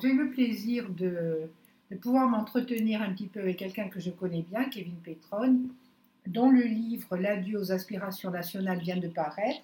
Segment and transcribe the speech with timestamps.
[0.00, 1.48] J'ai le plaisir de,
[2.00, 5.60] pouvoir m'entretenir un petit peu avec quelqu'un que je connais bien, Kevin Petron,
[6.26, 9.62] dont le livre L'adieu aux aspirations nationales vient de paraître.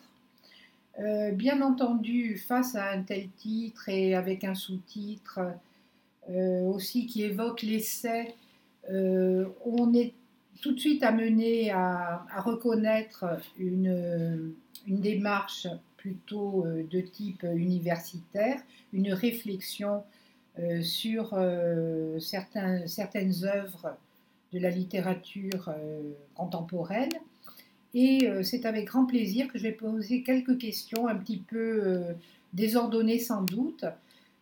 [0.98, 5.40] Euh, bien entendu, face à un tel titre et avec un sous-titre
[6.28, 8.34] euh, aussi qui évoque l'essai,
[8.90, 10.12] euh, on est
[10.60, 13.24] tout de suite amené à, reconnaître
[13.58, 14.52] une,
[14.86, 15.68] démarche
[16.08, 18.60] plutôt de type universitaire,
[18.92, 20.02] une réflexion
[20.80, 21.38] sur
[22.18, 23.96] certains, certaines œuvres
[24.52, 25.70] de la littérature
[26.34, 27.10] contemporaine
[27.94, 31.80] et euh, c'est avec grand plaisir que je vais poser quelques questions un petit peu
[31.82, 32.12] euh,
[32.52, 33.84] désordonnées sans doute,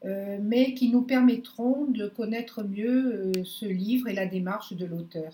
[0.05, 5.33] euh, mais qui nous permettront de connaître mieux ce livre et la démarche de l'auteur.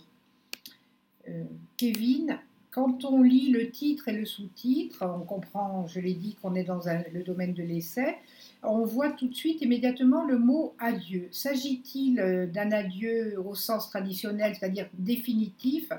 [1.77, 2.39] Kevin,
[2.73, 6.65] quand on lit le titre et le sous-titre, on comprend, je l'ai dit, qu'on est
[6.65, 6.81] dans
[7.13, 8.17] le domaine de l'essai,
[8.63, 11.29] on voit tout de suite immédiatement le mot adieu.
[11.31, 15.93] S'agit-il d'un adieu au sens traditionnel, c'est-à-dire définitif,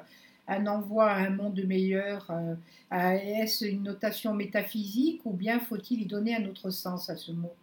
[0.47, 2.56] un envoi à un monde meilleur euh,
[2.92, 7.53] Est-ce une notation métaphysique ou bien faut-il y donner un autre sens à ce mot?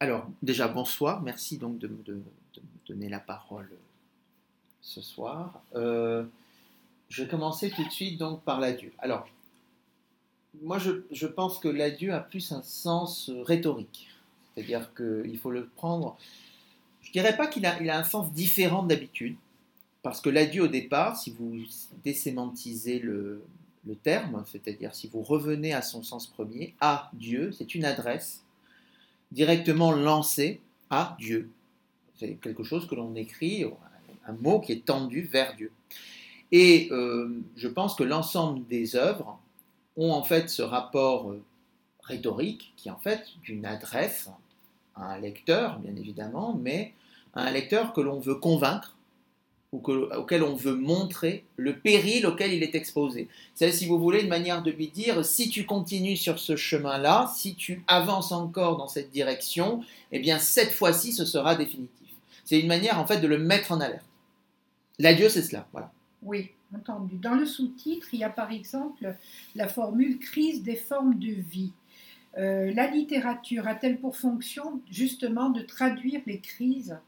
[0.00, 1.22] Alors, déjà, bonsoir.
[1.22, 2.02] Merci donc de, me
[2.86, 3.70] donner la parole
[4.80, 5.62] ce soir.
[5.74, 6.24] Euh,
[7.08, 8.92] je vais commencer tout de suite donc par l'adieu.
[8.98, 9.26] Alors,
[10.62, 14.08] moi, je, pense que l'adieu a plus un sens rhétorique.
[14.54, 16.16] C'est-à-dire qu'il faut le prendre.
[17.00, 19.36] Je ne dirais pas qu'il a, un sens différent d'habitude
[20.02, 21.56] parce que l'adieu au départ, si vous
[22.04, 23.44] désémantisez le,
[24.02, 28.44] terme, c'est-à-dire si vous revenez à son sens premier, à Dieu, c'est une adresse
[29.32, 31.50] directement lancée à Dieu.
[32.16, 33.64] C'est quelque chose que l'on écrit,
[34.26, 35.72] un mot qui est tendu vers Dieu.
[36.52, 39.38] Et euh, je pense que l'ensemble des œuvres
[39.96, 41.42] ont en fait ce rapport euh,
[42.02, 44.30] rhétorique qui est en fait d'une adresse
[44.96, 46.94] à un lecteur, bien évidemment, mais
[47.34, 48.94] à un lecteur que l'on veut convaincre
[49.70, 53.28] auquel on veut montrer le péril auquel il est exposé.
[53.54, 57.30] C'est, si vous voulez, une manière de lui dire, si tu continues sur ce chemin-là,
[57.36, 62.08] si tu avances encore dans cette direction, eh bien, cette fois-ci, ce sera définitif.
[62.46, 64.06] C'est une manière, en fait, de le mettre en alerte.
[64.98, 65.92] L'adieu, c'est cela, voilà.
[66.22, 67.16] Oui, entendu.
[67.16, 69.14] Dans le sous-titre, il y a par exemple
[69.54, 71.72] la formule crise des formes de vie.
[72.36, 76.98] Euh, la littérature a-t-elle pour fonction justement de traduire les crises?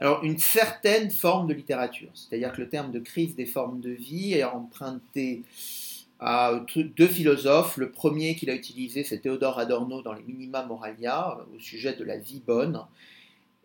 [0.00, 3.90] Alors, une certaine forme de littérature, c'est-à-dire que le terme de crise des formes de
[3.90, 5.42] vie est emprunté
[6.20, 7.76] à deux philosophes.
[7.76, 12.04] Le premier qu'il a utilisé, c'est Théodore Adorno dans les Minima Moralia, au sujet de
[12.04, 12.80] la vie bonne,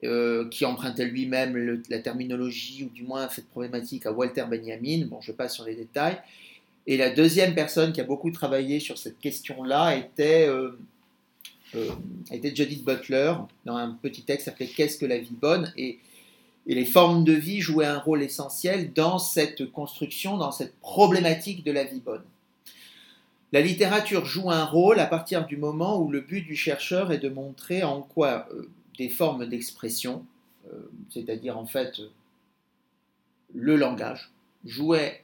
[0.03, 5.05] euh, qui empruntait lui-même la terminologie, ou du moins cette problématique, à Walter Benjamin.
[5.05, 6.17] Bon, je passe sur les détails.
[6.87, 10.77] Et la deuxième personne qui a beaucoup travaillé sur cette question-là était, euh,
[11.75, 11.89] euh,
[12.53, 13.33] Judith Butler,
[13.65, 15.71] dans un petit texte appelé Qu'est-ce que la vie bonne?
[15.77, 15.99] Et
[16.65, 21.71] les formes de vie jouaient un rôle essentiel dans cette construction, dans cette problématique de
[21.71, 22.23] la vie bonne.
[23.53, 27.19] La littérature joue un rôle à partir du moment où le but du chercheur est
[27.19, 28.49] de montrer en quoi
[28.97, 30.25] des formes d'expression,
[30.71, 32.01] euh, c'est-à-dire en fait
[33.53, 34.31] le langage,
[34.65, 35.23] jouait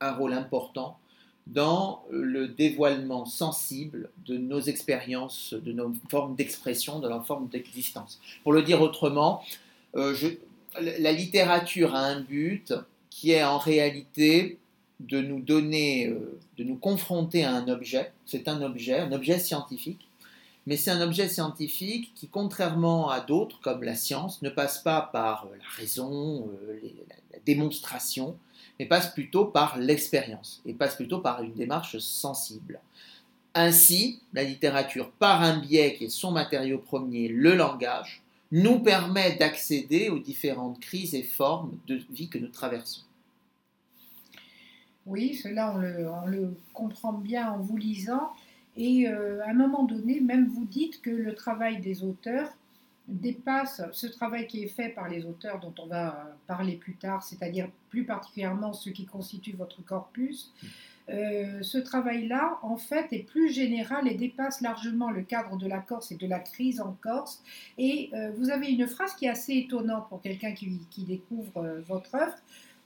[0.00, 0.98] un rôle important
[1.46, 8.20] dans le dévoilement sensible de nos expériences, de nos formes d'expression, de nos formes d'existence.
[8.42, 9.42] Pour le dire autrement,
[9.96, 10.14] euh,
[10.80, 12.72] la littérature a un but
[13.10, 14.58] qui est en réalité
[15.00, 18.12] de nous donner, euh, de nous confronter à un objet.
[18.24, 20.08] C'est un objet, un objet scientifique,
[20.66, 25.00] mais c'est un objet scientifique qui, contrairement à d'autres comme la science, ne passe pas
[25.12, 26.80] par la raison, euh,
[27.32, 28.36] la démonstration,
[28.78, 32.80] mais passe plutôt par l'expérience et passe plutôt par une démarche sensible.
[33.54, 39.36] Ainsi, la littérature, par un biais qui est son matériau premier, le langage, nous permet
[39.36, 43.02] d'accéder aux différentes crises et formes de vie que nous traversons.
[45.06, 48.30] Oui, cela on le, comprend bien en vous lisant.
[48.76, 52.56] Et euh, à un moment donné, même vous dites que le travail des auteurs
[53.08, 57.22] dépasse ce travail qui est fait par les auteurs dont on va parler plus tard,
[57.22, 60.52] c'est-à-dire plus particulièrement ceux qui constituent votre corpus.
[61.08, 65.78] Euh, ce travail-là, en fait, est plus général et dépasse largement le cadre de la
[65.78, 67.42] Corse et de la crise en Corse.
[67.76, 71.80] Et euh, vous avez une phrase qui est assez étonnante pour quelqu'un qui, découvre euh,
[71.80, 72.36] votre œuvre.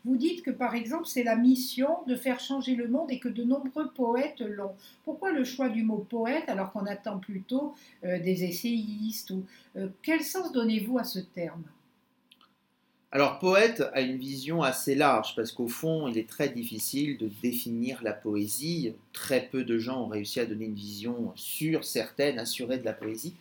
[0.07, 3.29] Vous dites que, par exemple, c'est la mission de faire changer le monde et que
[3.29, 4.73] de nombreux poètes l'ont.
[5.05, 7.75] Pourquoi le choix du mot poète alors qu'on attend plutôt
[8.05, 9.43] des essayistes ou,
[10.03, 11.65] Quel sens donnez-vous à ce terme?
[13.11, 17.31] Alors, poète a une vision assez large parce qu'au fond, il est très difficile de
[17.43, 18.95] définir la poésie.
[19.13, 22.93] Très peu de gens ont réussi à donner une vision sûre, certaine, assurée de la
[22.93, 23.35] poésie.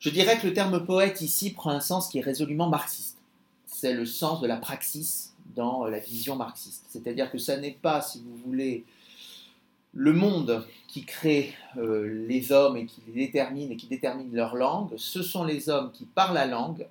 [0.00, 3.18] Je dirais que le terme poète ici prend un sens qui est résolument marxiste.
[3.66, 6.86] C'est le sens de la praxis dans la vision marxiste.
[6.88, 8.84] C'est-à-dire que ça n'est pas, si vous voulez,
[9.92, 14.54] le monde qui crée euh, les hommes et qui les détermine et qui détermine leur
[14.54, 16.86] langue, ce sont les hommes qui, par la langue,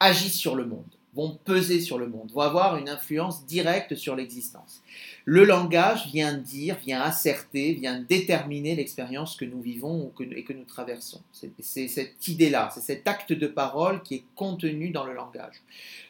[0.00, 0.82] agissent sur le monde
[1.14, 4.80] vont peser sur le monde, vont avoir une influence directe sur l'existence.
[5.24, 10.64] Le langage vient dire, vient asserter, vient déterminer l'expérience que nous vivons et que nous
[10.64, 11.20] traversons.
[11.32, 15.62] C'est cette idée-là, c'est cet acte de parole qui est contenu dans le langage.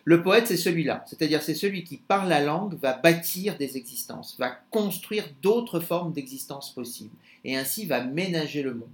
[0.04, 4.36] Le poète, c'est celui-là, c'est-à-dire c'est celui qui, par la langue, va bâtir des existences,
[4.38, 7.14] va construire d'autres formes d'existence possibles,
[7.44, 8.88] et ainsi va ménager le monde.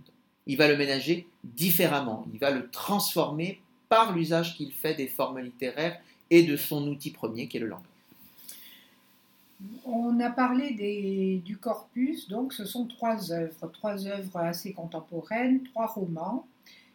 [0.47, 5.41] Il va le ménager différemment, il va le transformer par l'usage qu'il fait des formes
[5.41, 6.01] littéraires
[6.31, 7.87] et de son outil premier qui est le langage.
[9.87, 15.87] On a parlé du corpus, donc ce sont trois œuvres, trois œuvres assez contemporaines, trois
[15.87, 16.47] romans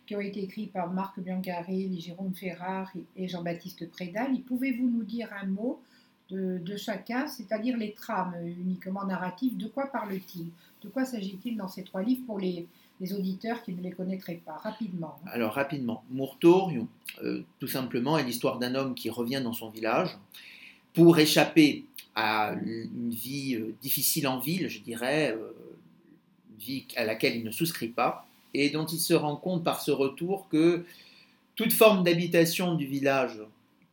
[0.05, 4.39] qui ont été écrits par Marc Biancaril, Jérôme Ferrard et Jean-Baptiste Prédal.
[4.41, 5.81] Pouvez-vous nous dire un mot
[6.29, 9.57] de, de chacun, c'est-à-dire les trames uniquement narratives?
[9.57, 10.47] De quoi parle-t-il?
[10.83, 12.67] De quoi s'agit-il dans ces trois livres pour les,
[13.01, 15.19] les auditeurs qui ne les connaîtraient pas Rapidement.
[15.25, 15.31] Hein.
[15.33, 16.03] Alors, rapidement.
[16.11, 16.87] Mourtourion,
[17.23, 20.15] euh, tout simplement, est l'histoire d'un homme qui revient dans son village
[20.93, 25.51] pour échapper à une vie euh, difficile en ville, je dirais, euh,
[26.59, 29.89] vie à laquelle il ne souscrit pas, et dont il se rend compte par ce
[29.89, 30.85] retour que
[31.55, 33.39] toute forme d'habitation du village,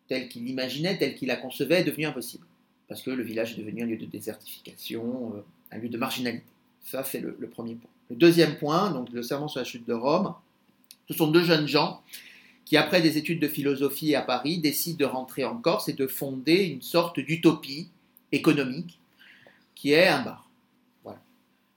[0.07, 2.45] tel qu'il l'imaginait, tel qu'il la concevait, est devenue impossible.
[2.89, 6.47] Parce que le village est devenu un lieu de désertification, un lieu de marginalité.
[6.83, 7.91] Ça, c'est le premier point.
[8.11, 10.35] Le deuxième point, donc le serment sur la chute de Rome,
[11.09, 12.03] ce sont deux jeunes gens
[12.65, 16.07] qui, après des études de philosophie à Paris, décident de rentrer en Corse et de
[16.07, 17.89] fonder une sorte d'utopie
[18.33, 18.99] économique
[19.75, 20.49] qui est un bar.
[21.05, 21.21] Voilà.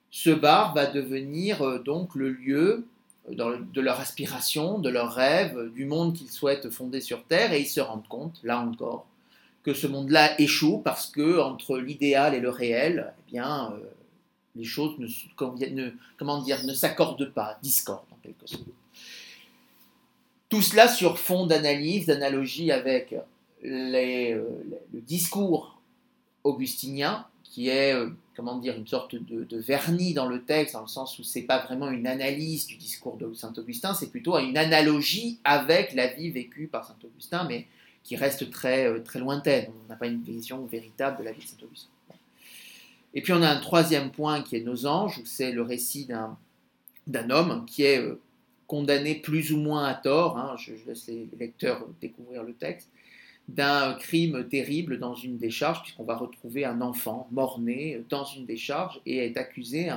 [0.10, 2.86] Ce bar va devenir euh, donc le lieu
[3.30, 7.62] euh, de leur aspiration, de leur rêve, du monde qu'ils souhaitent fonder sur Terre, et
[7.62, 9.06] ils se rendent compte, là encore,
[9.63, 13.86] que ce monde-là échoue parce que entre l'idéal et le réel, eh bien, euh,
[14.56, 18.63] les choses ne, comment dire, ne s'accordent pas, discordent en quelque sorte.
[20.50, 23.15] Tout cela sur fond d'analyse, d'analogie avec
[23.63, 24.44] euh,
[24.94, 25.81] le discours
[26.44, 30.88] augustinien, qui est, euh, comment dire, une sorte de, vernis dans le texte, dans le
[30.88, 34.57] sens où c'est pas vraiment une analyse du discours de Saint Augustin, c'est plutôt une
[34.57, 37.68] analogie avec la vie vécue par Saint Augustin, mais
[38.03, 39.69] qui reste très, euh, très lointaine.
[39.86, 41.89] On n'a pas une vision véritable de la vie de Saint Augustin.
[43.13, 46.08] Et puis on a un troisième point qui est Nos anges, où c'est le récit
[47.08, 48.19] d'un homme qui est euh,
[48.68, 52.90] condamné plus ou moins à tort, hein, je, laisse les lecteurs découvrir le texte,
[53.50, 59.02] d'un crime terrible dans une décharge, puisqu'on va retrouver un enfant mort-né dans une décharge
[59.06, 59.90] et est accusé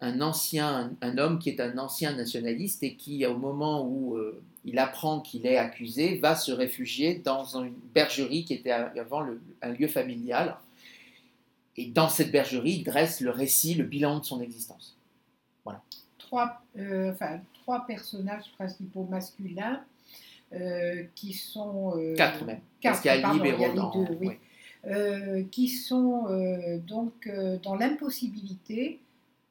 [0.00, 4.40] un, ancien, un, homme qui est un ancien nationaliste et qui, au moment où euh,
[4.64, 9.26] il apprend qu'il est accusé, va se réfugier dans une bergerie qui était avant
[9.60, 10.56] un lieu familial
[11.76, 14.96] et dans cette bergerie, il dresse le récit, le bilan de son existence.
[15.64, 15.82] Voilà.
[16.18, 19.82] Trois, euh, enfin, trois personnages principaux masculins
[20.52, 21.96] euh, qui sont.
[21.96, 22.60] Euh, quatre même.
[22.80, 25.48] Quatre, parce qu'il y a Libre et Deux, oui.
[25.50, 26.26] qui sont
[26.86, 27.28] donc
[27.62, 29.00] dans l'impossibilité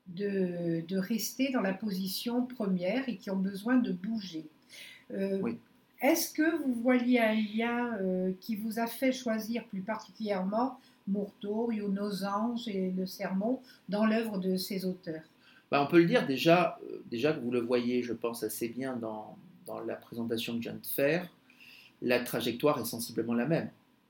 [0.07, 4.45] de, de, rester dans la position première et qui ont besoin de bouger.
[5.11, 5.57] oui.
[6.01, 7.97] Est-ce que vous voyez un lien
[8.41, 14.37] qui vous a fait choisir plus particulièrement Mourteau, Nos Anges et Le Sermon dans l'œuvre
[14.37, 15.23] de ces auteurs
[15.71, 18.69] bah, On peut le dire déjà, euh, déjà que vous le voyez, je pense, assez
[18.69, 21.29] bien dans, dans la présentation que je viens de faire,
[22.01, 23.69] la trajectoire est sensiblement la même.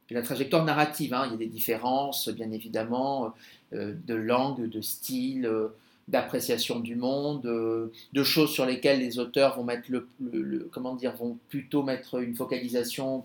[0.09, 3.33] la trajectoire narrative, hein, il y a des différences, bien évidemment,
[3.73, 5.69] euh, de langue, de style, euh,
[6.07, 11.15] d'appréciation du monde, euh, de choses sur lesquelles les auteurs vont mettre le, comment dire
[11.15, 13.24] vont plutôt mettre une focalisation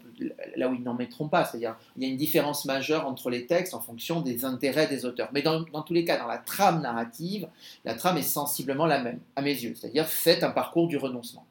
[0.56, 1.44] là où ils n'en mettront pas.
[1.44, 5.04] C'est-à-dire il y a une différence majeure entre les textes en fonction des intérêts des
[5.04, 5.30] auteurs.
[5.32, 7.49] Mais dans, tous les cas, dans la trame narrative,
[7.85, 9.75] la trame est sensiblement la même à mes yeux.
[9.75, 11.44] C'est-à-dire faites un parcours du renoncement.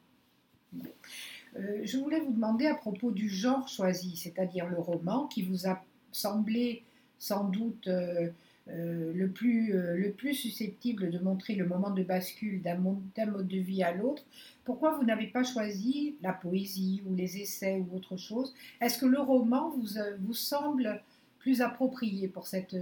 [1.56, 5.66] Euh, je voulais vous demander à propos du genre choisi, c'est-à-dire le roman qui vous
[5.66, 5.82] a
[6.12, 6.82] semblé
[7.18, 8.28] sans doute euh,
[8.70, 13.48] euh, le, plus, euh, le plus susceptible de montrer le moment de bascule d'un mode
[13.48, 14.22] de vie à l'autre,
[14.64, 18.54] pourquoi vous n'avez pas choisi la poésie ou les essais ou autre chose?
[18.80, 21.02] Est-ce que le roman vous, euh, vous semble
[21.38, 22.76] plus approprié pour cette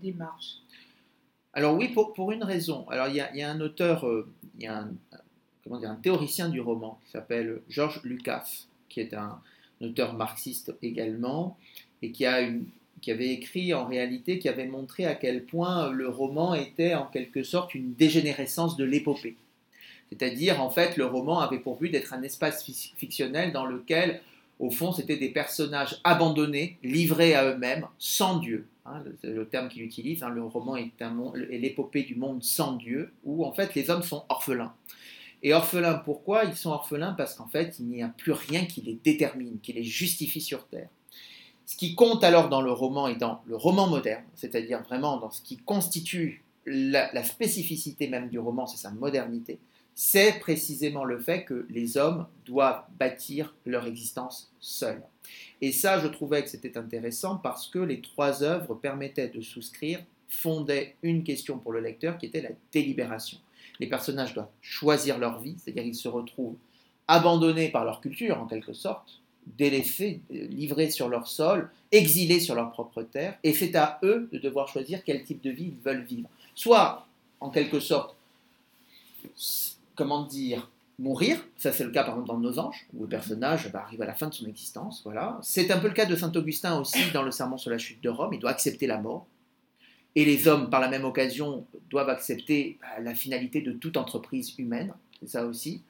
[0.00, 0.56] démarche?
[1.54, 2.86] Alors oui, pour, une raison.
[2.90, 4.04] Alors il y a, y a un auteur,
[4.58, 4.92] il y a un,
[5.64, 9.40] comment dire, un théoricien du roman qui s'appelle Georges Lucas, qui est un
[9.80, 11.56] auteur marxiste également,
[12.02, 12.66] et qui a une,
[13.02, 17.04] qui avait écrit en réalité, qui avait montré à quel point le roman était en
[17.04, 19.36] quelque sorte une dégénérescence de l'épopée.
[20.08, 24.20] C'est-à-dire, en fait, le roman avait pour but d'être un espace fictionnel dans lequel,
[24.58, 28.66] au fond, c'était des personnages abandonnés, livrés à eux-mêmes, sans Dieu.
[28.84, 30.22] Hein, le terme qu'il utilise.
[30.22, 34.02] Hein, le roman est, est l'épopée du monde sans Dieu, où en fait les hommes
[34.02, 34.74] sont orphelins.
[35.42, 37.14] Et orphelins, pourquoi Ils sont orphelins?
[37.14, 40.66] Parce qu'en fait, il n'y a plus rien qui les détermine, qui les justifie sur
[40.68, 40.88] Terre.
[41.72, 45.30] Ce qui compte alors dans le roman et dans le roman moderne, c'est-à-dire vraiment dans
[45.30, 49.58] ce qui constitue la, spécificité même du roman, c'est sa modernité,
[49.94, 55.02] c'est précisément le fait que les hommes doivent bâtir leur existence seuls.
[55.62, 60.04] Et ça, je trouvais que c'était intéressant parce que les trois œuvres permettaient de souscrire,
[60.28, 63.38] fondaient une question pour le lecteur qui était la délibération.
[63.80, 66.58] Les personnages doivent choisir leur vie, c'est-à-dire qu'ils se retrouvent
[67.08, 69.21] abandonnés par leur culture en quelque sorte,
[69.58, 74.38] délaissés, livrés sur leur sol, exilés sur leur propre terre, et c'est à eux de
[74.38, 76.28] devoir choisir quel type de vie ils veulent vivre.
[76.54, 77.06] Soit,
[77.40, 78.16] en quelque sorte,
[79.94, 83.68] comment dire, mourir, ça c'est le cas par exemple dans Nos Anges, où le personnage
[83.68, 85.38] va arriver à la fin de son existence, voilà.
[85.42, 88.02] C'est un peu le cas de Saint Augustin aussi dans le Sermon sur la chute
[88.02, 89.26] de Rome, il doit accepter la mort,
[90.14, 94.54] et les hommes, par la même occasion, doivent accepter bah, la finalité de toute entreprise
[94.58, 95.82] humaine, c'est ça aussi.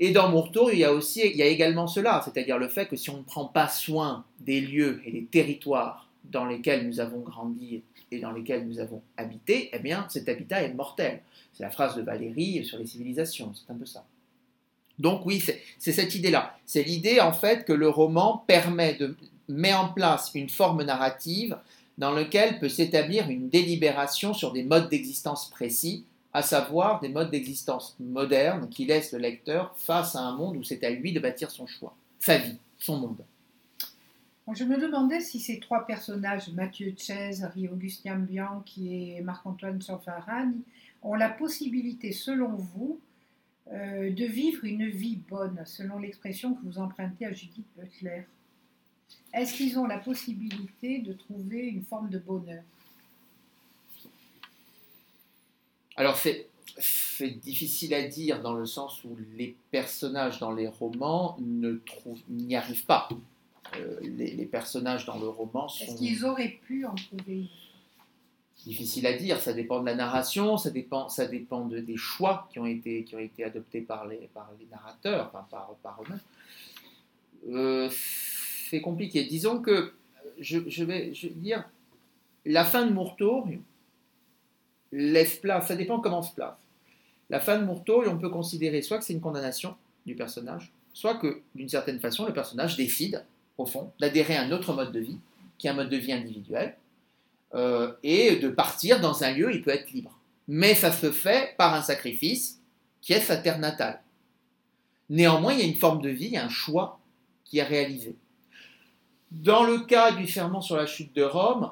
[0.00, 2.86] Et dans mon il y a aussi, il y a également cela, c'est-à-dire le fait
[2.86, 7.00] que si on ne prend pas soin des lieux et des territoires dans lesquels nous
[7.00, 11.20] avons grandi et dans lesquels nous avons habité, eh bien, cet habitat est mortel.
[11.52, 14.04] C'est la phrase de Valérie sur les civilisations, c'est un peu ça.
[15.00, 15.42] Donc oui,
[15.78, 16.56] c'est cette idée-là.
[16.64, 19.16] C'est l'idée en fait que le roman permet de
[19.48, 21.56] mettre en place une forme narrative
[21.98, 26.04] dans laquelle peut s'établir une délibération sur des modes d'existence précis
[26.38, 30.62] à savoir des modes d'existence modernes qui laissent le lecteur face à un monde où
[30.62, 33.24] c'est à lui de bâtir son choix, sa vie, son monde.
[34.54, 36.94] Je me demandais si ces trois personnages, Mathieu
[37.42, 40.62] Harry Augustin Bianchi et Marc-Antoine Sanfarani,
[41.02, 43.00] ont la possibilité, selon vous,
[43.72, 48.22] euh, de vivre une vie bonne, selon l'expression que vous empruntez à Judith Butler?
[49.34, 52.62] Est-ce qu'ils ont la possibilité de trouver une forme de bonheur?
[55.98, 56.46] Alors c'est
[57.42, 63.08] difficile à dire dans le sens où les personnages dans les romans n'y arrivent pas.
[63.76, 65.84] Euh, les, personnages dans le roman sont...
[65.84, 67.46] Est-ce qu'ils auraient pu en trouver
[68.64, 72.48] Difficile à dire, ça dépend de la narration, ça dépend, ça dépend de, des choix
[72.52, 76.00] qui ont été, qui ont été adoptés par les, par les narrateurs, enfin par, par
[76.02, 76.20] eux-mêmes.
[77.50, 77.90] Euh,
[78.70, 79.24] c'est compliqué.
[79.24, 79.94] Disons que,
[80.38, 81.68] je, vais, je vais dire,
[82.46, 83.48] la fin de Mourtour,
[84.92, 86.56] laisse place, ça dépend comment se place.
[87.30, 89.76] La fin de Mourteau, on peut considérer soit que c'est une condamnation
[90.06, 93.24] du personnage, soit que d'une certaine façon, le personnage décide,
[93.58, 95.18] au fond, d'adhérer à un autre mode de vie,
[95.58, 96.76] qui est un mode de vie individuel,
[97.54, 100.18] euh, et de partir dans un lieu, il peut être libre.
[100.46, 102.60] Mais ça se fait par un sacrifice
[103.02, 104.00] qui est sa terre natale.
[105.10, 107.00] Néanmoins, il y a une forme de vie, un choix
[107.44, 108.16] qui est réalisé.
[109.30, 111.70] Dans le cas du serment sur la chute de Rome,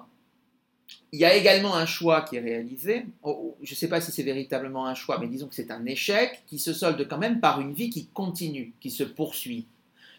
[1.16, 3.06] il y a également un choix qui est réalisé.
[3.22, 5.70] Oh, oh, je ne sais pas si c'est véritablement un choix, mais disons que c'est
[5.70, 9.66] un échec qui se solde quand même par une vie qui continue, qui se poursuit.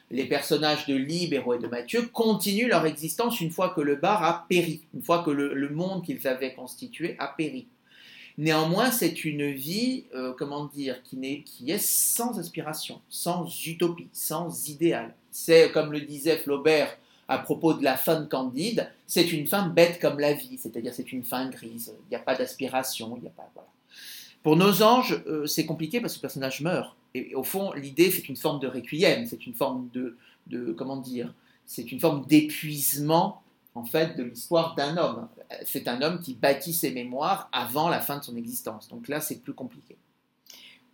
[0.10, 4.24] Les personnages de Libéro et de Mathieu continuent leur existence une fois que le bar
[4.24, 7.68] a péri, une fois que le, monde qu'ils avaient constitué a péri.
[8.40, 14.68] Néanmoins, c'est une vie, euh, comment dire, qui, qui est sans aspiration, sans utopie, sans
[14.68, 15.14] idéal.
[15.30, 16.98] C'est, comme le disait Flaubert,
[17.28, 21.12] à propos de la de Candide, c'est une fin bête comme la vie, c'est-à-dire c'est
[21.12, 23.50] une fin grise, il n'y a pas d'aspiration, il n'y a pas...
[23.54, 23.70] Voilà.
[24.44, 26.96] Pour nos anges, euh, c'est compliqué parce que le personnage meurt.
[27.14, 30.16] Et, au fond, l'idée, c'est une forme de requiem, c'est une forme de,
[30.48, 31.34] de comment dire,
[31.66, 33.42] c'est une forme d'épuisement
[33.76, 35.28] en fait de l'histoire d'un homme.
[35.66, 38.88] C'est un homme qui bâtit ses mémoires avant la fin de son existence.
[38.88, 39.98] Donc là, c'est plus compliqué.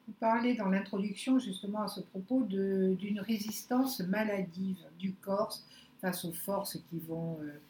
[0.08, 5.58] Vous parlez dans l'introduction justement à ce propos d'une résistance maladive du corps
[6.04, 7.62] face aux forces qui vont euh,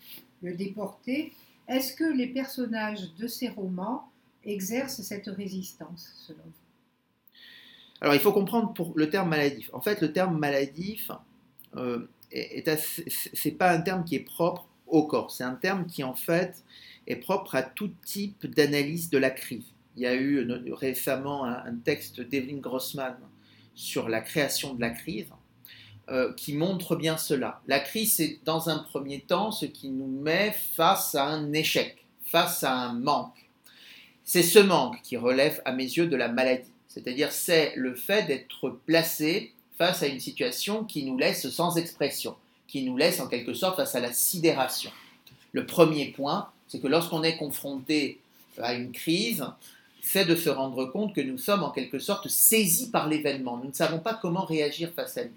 [0.41, 1.31] le déporter.
[1.67, 4.09] Est-ce que les personnages de ces romans
[4.43, 7.29] exercent cette résistance, selon vous?
[8.01, 9.69] Alors, il faut comprendre pour le terme maladif.
[9.71, 11.11] En fait, le terme maladif,
[11.75, 12.07] euh,
[13.33, 15.29] c'est pas un terme qui est propre au corps.
[15.31, 16.63] C'est un terme qui, en fait,
[17.05, 19.67] est propre à tout type d'analyse de la crise.
[19.95, 23.15] Il y a eu euh, récemment un, un texte d'Evelyn Grossman
[23.75, 25.27] sur la création de la crise.
[26.10, 27.62] Euh, qui montre bien cela.
[27.65, 32.03] La crise, c'est dans un premier temps ce qui nous met face à un échec,
[32.25, 33.50] face à un manque.
[34.25, 36.69] C'est ce manque qui relève à mes yeux de la maladie.
[36.89, 42.36] C'est-à-dire c'est le fait d'être placé face à une situation qui nous laisse sans expression,
[42.67, 44.91] qui nous laisse en quelque sorte face à la sidération.
[45.53, 48.19] Le premier point, c'est que lorsqu'on est confronté
[48.62, 49.45] à une crise,
[50.01, 53.55] c'est de se rendre compte que nous sommes en quelque sorte saisis par l'événement.
[53.55, 55.31] Nous ne savons pas comment réagir face à lui.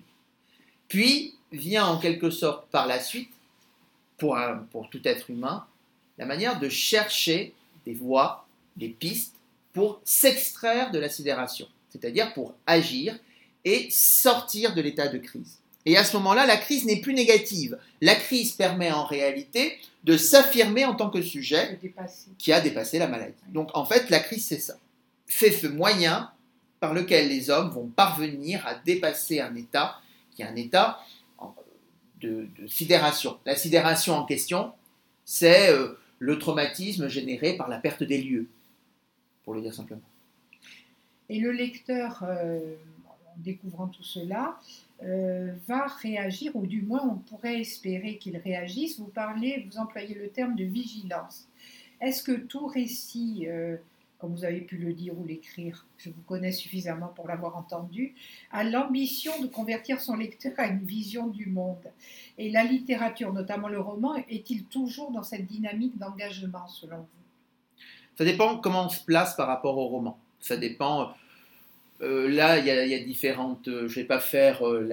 [0.88, 3.30] Puis vient en quelque sorte par la suite,
[4.18, 4.38] pour,
[4.70, 5.66] pour tout être humain,
[6.18, 9.34] la manière de chercher des voies, des pistes
[9.72, 13.18] pour s'extraire de la sidération, c'est-à-dire pour agir
[13.64, 15.58] et sortir de l'état de crise.
[15.84, 17.78] Et à ce moment-là, la crise n'est plus négative.
[18.00, 21.78] La crise permet en réalité de s'affirmer en tant que sujet
[22.38, 23.34] qui a dépassé la maladie.
[23.48, 24.76] Donc en fait, la crise, c'est ça.
[25.28, 26.30] C'est ce moyen
[26.80, 30.00] par lequel les hommes vont parvenir à dépasser un état
[30.36, 31.00] qui est un état
[32.20, 33.38] de, sidération.
[33.44, 34.72] La sidération en question,
[35.24, 38.48] c'est euh, le traumatisme généré par la perte des lieux,
[39.44, 40.00] pour le dire simplement.
[41.28, 42.76] Et le lecteur, euh,
[43.08, 44.58] en découvrant tout cela,
[45.02, 48.98] euh, va réagir, ou du moins on pourrait espérer qu'il réagisse.
[48.98, 51.46] Vous parlez, vous employez le terme de vigilance.
[52.00, 53.46] Est-ce que tout récit,
[54.18, 58.14] comme vous avez pu le dire ou l'écrire, je vous connais suffisamment pour l'avoir entendu,
[58.50, 61.92] a l'ambition de convertir son lecteur à une vision du monde
[62.38, 67.06] Et la littérature, notamment le roman, est-il toujours dans cette dynamique d'engagement selon vous?
[68.16, 70.18] Ça dépend comment on se place par rapport au roman.
[70.40, 71.14] Ça dépend
[72.02, 73.68] euh, là, il y, a différentes.
[73.68, 74.88] Euh, je vais pas faire euh,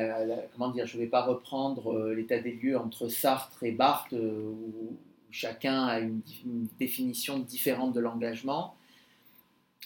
[0.54, 0.86] comment dire.
[0.86, 4.98] Je vais pas reprendre l'état des lieux entre Sartre et Barthes, où,
[5.32, 6.22] chacun a une,
[6.80, 8.76] définition différente de l'engagement.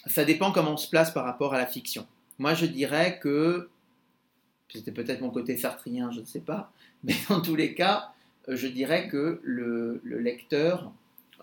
[0.06, 2.06] Ça dépend comment on se place par rapport à la fiction.
[2.40, 3.70] Moi, je dirais que
[4.72, 6.72] c'était peut-être mon côté sartrien, je ne sais pas,
[7.04, 8.12] mais dans tous les cas,
[8.48, 10.92] je dirais que le, lecteur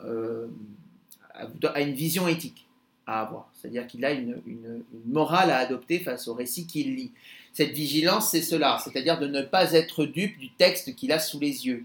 [0.03, 2.67] a une vision éthique
[3.07, 3.51] à avoir.
[3.55, 4.41] C'est-à-dire qu'il a une,
[5.07, 7.13] morale à adopter face au récit qu'il lit.
[7.53, 11.39] Cette vigilance, c'est cela, c'est-à-dire de ne pas être dupe du texte qu'il a sous
[11.39, 11.85] les yeux.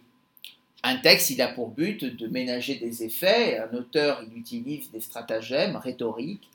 [0.82, 3.60] Un texte, il a pour but de ménager des effets.
[3.60, 6.50] Un auteur, il utilise des stratagèmes rhétoriques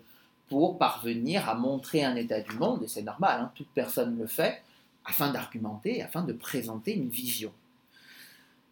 [0.48, 4.26] pour parvenir à montrer un état du monde, et c'est normal, hein, toute personne le
[4.26, 4.62] fait,
[5.04, 7.52] afin d'argumenter, afin de présenter une vision.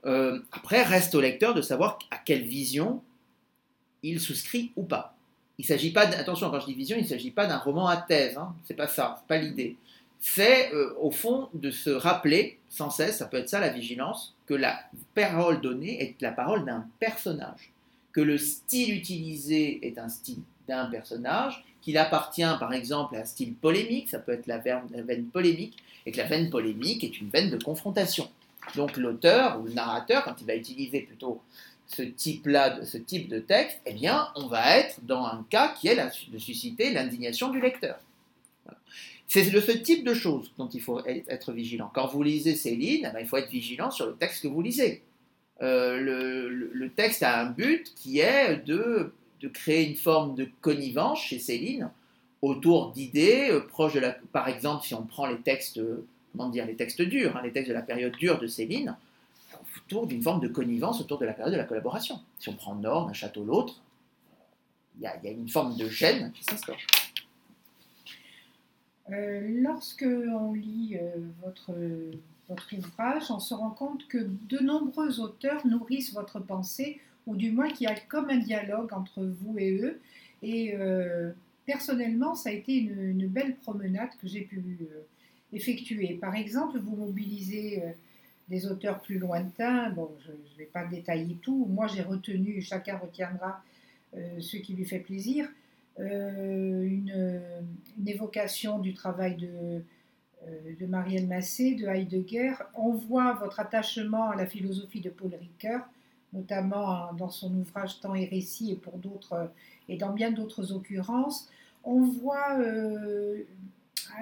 [0.05, 3.03] Euh, après, reste au lecteur de savoir à quelle vision
[4.03, 5.17] il souscrit ou pas.
[5.59, 7.97] Il s'agit pas, attention, quand je dis vision, il ne s'agit pas d'un roman à
[7.97, 9.77] thèse, hein, c'est pas ça, c'est pas l'idée.
[10.19, 14.35] C'est euh, au fond de se rappeler sans cesse, ça peut être ça la vigilance,
[14.47, 14.81] que la
[15.15, 17.73] parole donnée est la parole d'un personnage,
[18.13, 23.25] que le style utilisé est un style d'un personnage, qu'il appartient par exemple à un
[23.25, 27.21] style polémique, ça peut être la, la veine polémique, et que la veine polémique est
[27.21, 28.29] une veine de confrontation.
[28.77, 31.41] Donc l'auteur ou le narrateur, quand il va utiliser plutôt
[31.87, 35.89] ce type-là, ce type de texte, eh bien, on va être dans un cas qui
[35.89, 37.99] est de susciter l'indignation du lecteur.
[39.29, 41.91] C'est de ce type de choses dont il faut être vigilant.
[41.95, 45.03] Quand vous lisez Céline, eh il faut être vigilant sur le texte que vous lisez.
[45.63, 45.99] Euh,
[46.73, 51.39] le, texte a un but qui est de, de, créer une forme de connivence chez
[51.39, 51.91] Céline
[52.41, 54.17] autour d'idées euh, proches de la.
[54.33, 55.81] Par exemple, si on prend les textes,
[56.33, 58.97] comment dire, les textes durs, hein, les textes de la période dure de Céline,
[59.87, 62.21] autour d'une forme de connivence autour de la période de la collaboration.
[62.39, 63.81] Si on prend Nord, un château, l'autre,
[64.99, 66.45] il y, a une forme de gêne qui.
[69.11, 71.11] Euh, lorsque on lit euh,
[71.43, 71.75] votre,
[72.49, 77.53] votre ouvrage, on se rend compte que de nombreux auteurs nourrissent votre pensée, ou du
[77.53, 80.01] moins qu'il y a comme un dialogue entre vous et eux.
[80.43, 81.33] Et euh,
[81.67, 84.63] personnellement, ça a été une, belle promenade que j'ai pu
[85.53, 86.15] effectuer.
[86.15, 87.83] Par exemple, vous mobilisez
[88.49, 89.91] des auteurs plus lointains.
[89.91, 91.67] Bon, je ne vais pas détailler tout.
[91.71, 93.63] Moi, j'ai retenu, chacun retiendra
[94.15, 95.49] euh, ce qui lui fait plaisir,
[95.99, 99.83] euh, une, évocation du travail de,
[100.47, 102.53] euh, de Marielle Massé, de Heidegger.
[102.75, 105.81] On voit votre attachement à la philosophie de Paul Ricoeur,
[106.33, 109.51] notamment dans son ouvrage Temps et récit et pour d'autres
[109.89, 111.49] et dans bien d'autres occurrences.
[111.85, 112.59] On voit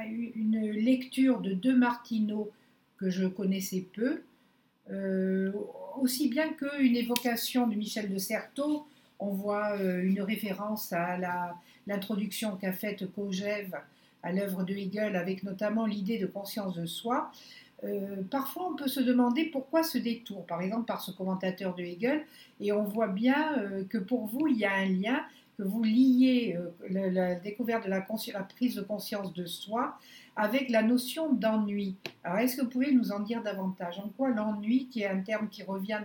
[0.06, 2.50] une lecture de De Martino
[2.96, 4.22] que je connaissais peu,
[4.90, 5.52] euh,
[5.98, 8.86] aussi bien qu'une évocation de Michel de Certeau,
[9.18, 11.16] on voit euh, une référence à
[11.86, 13.76] l'introduction qu'a faite Kojève
[14.22, 17.32] à l'œuvre de Hegel, avec notamment l'idée de conscience de soi.
[17.84, 21.82] Euh, parfois, on peut se demander pourquoi ce détour, par exemple par ce commentateur de
[21.82, 22.24] Hegel,
[22.60, 23.56] et on voit bien
[23.88, 25.20] que pour vous, il y a un lien,
[25.56, 26.58] que vous liez
[26.90, 29.98] la, découverte de la, la, prise de conscience de soi
[30.36, 31.96] avec la notion d'ennui.
[32.24, 33.98] Alors, est-ce que vous pouvez nous en dire davantage?
[33.98, 36.00] En quoi l'ennui, qui est un terme qui revient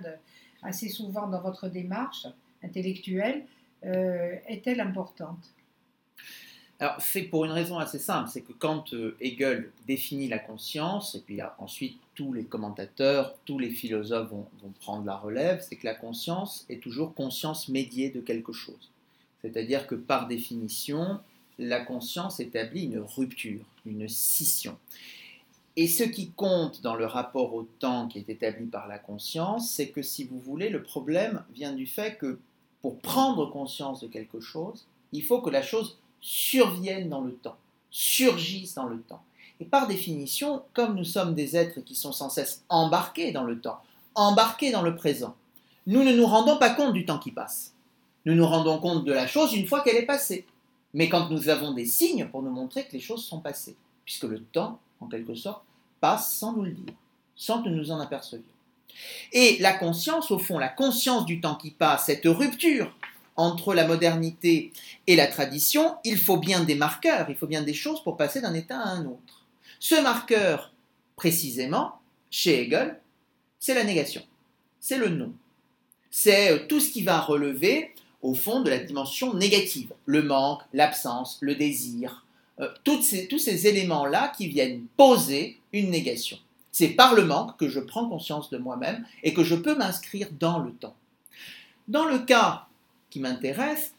[0.61, 2.27] assez souvent dans votre démarche
[2.63, 3.45] intellectuelle,
[3.85, 5.53] euh, est-elle importante?
[6.79, 11.15] Alors, c'est pour une raison assez simple, c'est que quand euh, Hegel définit la conscience,
[11.15, 15.77] et puis ensuite tous les commentateurs, tous les philosophes vont, vont prendre la relève, c'est
[15.77, 18.91] que la conscience est toujours conscience médiée de quelque chose.
[19.41, 21.19] C'est-à-dire que par définition,
[21.59, 24.77] la conscience établit une rupture, une scission.
[25.77, 29.69] Et ce qui compte dans le rapport au temps qui est établi par la conscience,
[29.69, 32.39] c'est que si vous voulez, le problème vient du fait que
[32.81, 37.55] pour prendre conscience de quelque chose, il faut que la chose survienne dans le temps,
[37.91, 39.21] surgisse dans le temps.
[39.59, 43.61] Et par définition, comme nous sommes des êtres qui sont sans cesse embarqués dans le
[43.61, 43.79] temps,
[44.15, 45.35] embarqués dans le présent,
[45.85, 47.73] nous ne nous rendons pas compte du temps qui passe.
[48.25, 50.47] Nous nous rendons compte de la chose une fois qu'elle est passée.
[50.95, 54.23] Mais quand nous avons des signes pour nous montrer que les choses sont passées, puisque
[54.23, 55.63] le temps en quelque sorte,
[56.01, 56.95] passe sans nous le dire,
[57.35, 58.43] sans que nous en apercevions.
[59.31, 62.91] Et la conscience, au fond, la conscience du temps qui passe, cette rupture
[63.35, 64.71] entre la modernité
[65.07, 68.41] et la tradition, il faut bien des marqueurs, il faut bien des choses pour passer
[68.41, 69.45] d'un état à un autre.
[69.79, 70.71] Ce marqueur,
[71.15, 71.99] précisément,
[72.31, 72.99] chez Hegel,
[73.59, 74.21] c'est la négation,
[74.79, 75.33] c'est le non.
[76.11, 80.61] C'est euh, tout ce qui va relever, au fond, de la dimension négative, le manque,
[80.73, 82.25] l'absence, le désir,
[82.61, 86.37] euh, tous ces éléments-là qui viennent poser une négation.
[86.71, 90.29] C'est par le manque que je prends conscience de moi-même et que je peux m'inscrire
[90.39, 90.95] dans le temps.
[91.87, 92.64] Dans le cas
[93.19, 93.93] m'intéresse,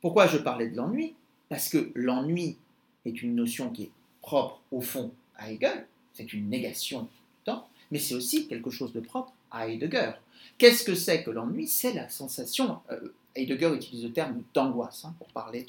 [0.00, 1.14] pourquoi je parlais de l'ennui?
[1.48, 2.56] Parce que l'ennui
[3.04, 3.90] est une notion qui est
[4.22, 7.08] propre au fond à Hegel, c'est une négation du
[7.44, 10.12] temps, mais c'est aussi quelque chose de propre à Heidegger.
[10.58, 11.66] Qu'est-ce que c'est que l'ennui?
[11.66, 15.66] C'est la sensation, euh, Heidegger utilise le terme d'angoisse hein, pour parler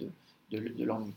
[0.51, 1.13] de l'ennui.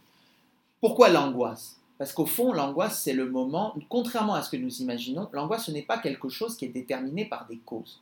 [0.80, 1.76] Pourquoi l'angoisse?
[1.98, 5.70] Parce qu'au fond, l'angoisse, c'est le moment, contrairement à ce que nous imaginons, l'angoisse, ce
[5.70, 8.00] n'est pas quelque chose qui est déterminé par des causes.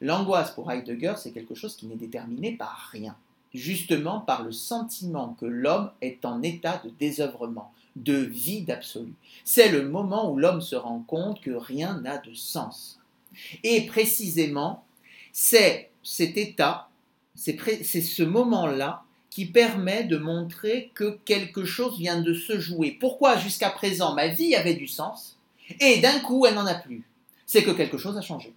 [0.00, 3.16] L'angoisse, pour Heidegger, c'est quelque chose qui n'est déterminé par rien,
[3.54, 9.14] justement par le sentiment que l'homme est en état de désœuvrement, de vide absolu.
[9.44, 13.00] C'est le moment où l'homme se rend compte que rien n'a de sens.
[13.62, 14.84] Et précisément,
[15.32, 16.88] c'est cet état,
[17.34, 17.56] c'est
[18.02, 22.96] ce moment-là qui permet de montrer que quelque chose vient de se jouer.
[23.00, 25.36] Pourquoi jusqu'à présent ma vie avait du sens
[25.80, 27.02] et d'un coup elle n'en a plus?
[27.44, 28.52] C'est que quelque chose a changé.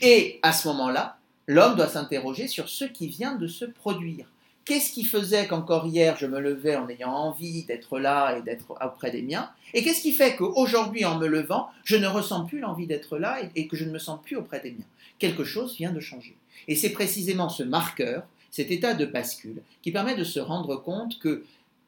[0.00, 4.26] Et à ce moment-là, l'homme doit s'interroger sur ce qui vient de se produire.
[4.64, 8.74] Qu'est-ce qui faisait qu'encore hier je me levais en ayant envie d'être là et d'être
[8.84, 9.48] auprès des miens?
[9.74, 13.38] Et qu'est-ce qui fait qu'aujourd'hui en me levant, je ne ressens plus l'envie d'être là
[13.54, 14.86] et, que je ne me sens plus auprès des miens?
[15.20, 16.36] Quelque chose vient de changer.
[16.66, 21.18] Et c'est précisément ce marqueur cet état de bascule qui permet de se rendre compte
[21.20, 21.44] que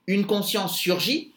[0.07, 1.33] une conscience surgit,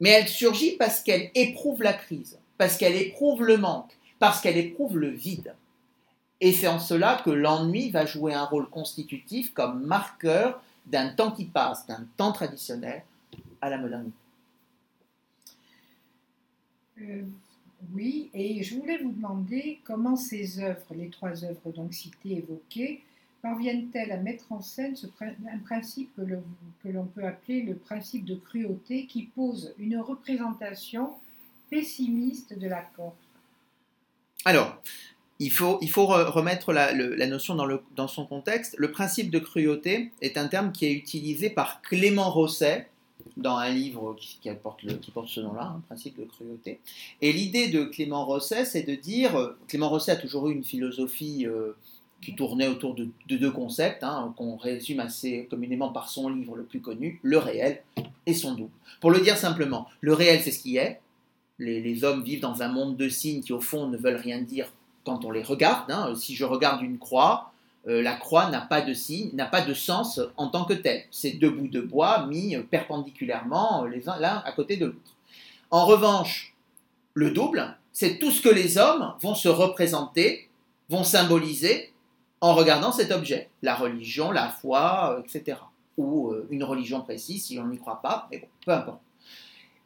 [0.00, 3.90] mais elle surgit parce qu'elle éprouve la crise, parce qu'elle éprouve le manque,
[4.20, 5.54] parce qu'elle éprouve le vide.
[6.40, 11.30] Et c'est en cela que l'ennui va jouer un rôle constitutif comme marqueur d'un temps
[11.30, 13.02] qui passe, d'un temps traditionnel
[13.60, 14.16] à la modernité.
[17.00, 17.22] Euh,
[17.92, 23.02] oui, et je voulais vous demander comment ces œuvres, les trois œuvres donc citées, évoquées,
[23.42, 28.34] parviennent-elles à mettre en scène ce, un principe que l'on peut appeler le principe de
[28.34, 31.12] cruauté qui pose une représentation
[31.70, 33.14] pessimiste de la corps
[34.44, 34.82] Alors,
[35.38, 36.92] il faut, remettre la,
[37.26, 37.56] notion
[37.96, 38.74] dans, son contexte.
[38.78, 42.88] Le principe de cruauté est un terme qui est utilisé par Clément Rosset
[43.36, 44.80] dans un livre qui, porte,
[45.28, 46.80] ce nom-là, un principe de cruauté.
[47.20, 51.46] Et l'idée de Clément Rosset, c'est de dire, Clément Rosset a toujours eu une philosophie
[51.46, 51.72] euh,
[52.22, 56.64] qui tournait autour de, deux concepts, hein, qu'on résume assez communément par son livre le
[56.64, 57.82] plus connu, le réel
[58.24, 58.72] et son double.
[59.00, 61.00] Pour le dire simplement, le réel c'est ce qui est,
[61.58, 64.70] les, hommes vivent dans un monde de signes qui au fond ne veulent rien dire
[65.06, 65.90] quand on les regarde.
[65.90, 66.14] Hein.
[66.14, 67.52] Si je regarde une croix,
[67.88, 71.04] euh, la croix n'a pas de signe, n'a pas de sens en tant que telle.
[71.10, 75.16] C'est deux bouts de bois mis perpendiculairement les uns l'un à côté de l'autre.
[75.70, 76.54] En revanche,
[77.14, 80.50] le double, c'est tout ce que les hommes vont se représenter,
[80.90, 81.94] vont symboliser
[82.40, 85.58] en regardant cet objet, la religion, la foi, euh, etc.
[85.96, 89.00] Ou euh, une religion précise si on n'y croit pas, mais bon, peu importe.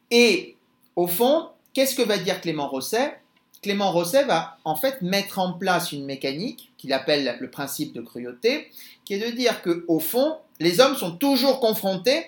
[0.09, 0.57] Et
[0.95, 3.20] au fond, qu'est-ce que va dire Clément Rosset?
[3.61, 8.01] Clément Rosset va en fait mettre en place une mécanique qu'il appelle le principe de
[8.01, 8.71] cruauté,
[9.05, 12.25] qui est de dire que au fond, les hommes sont toujours confrontés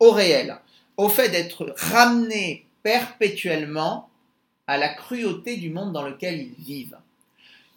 [0.00, 0.58] au réel,
[0.96, 4.08] au fait d'être ramenés perpétuellement
[4.66, 6.98] à la cruauté du monde dans lequel ils vivent.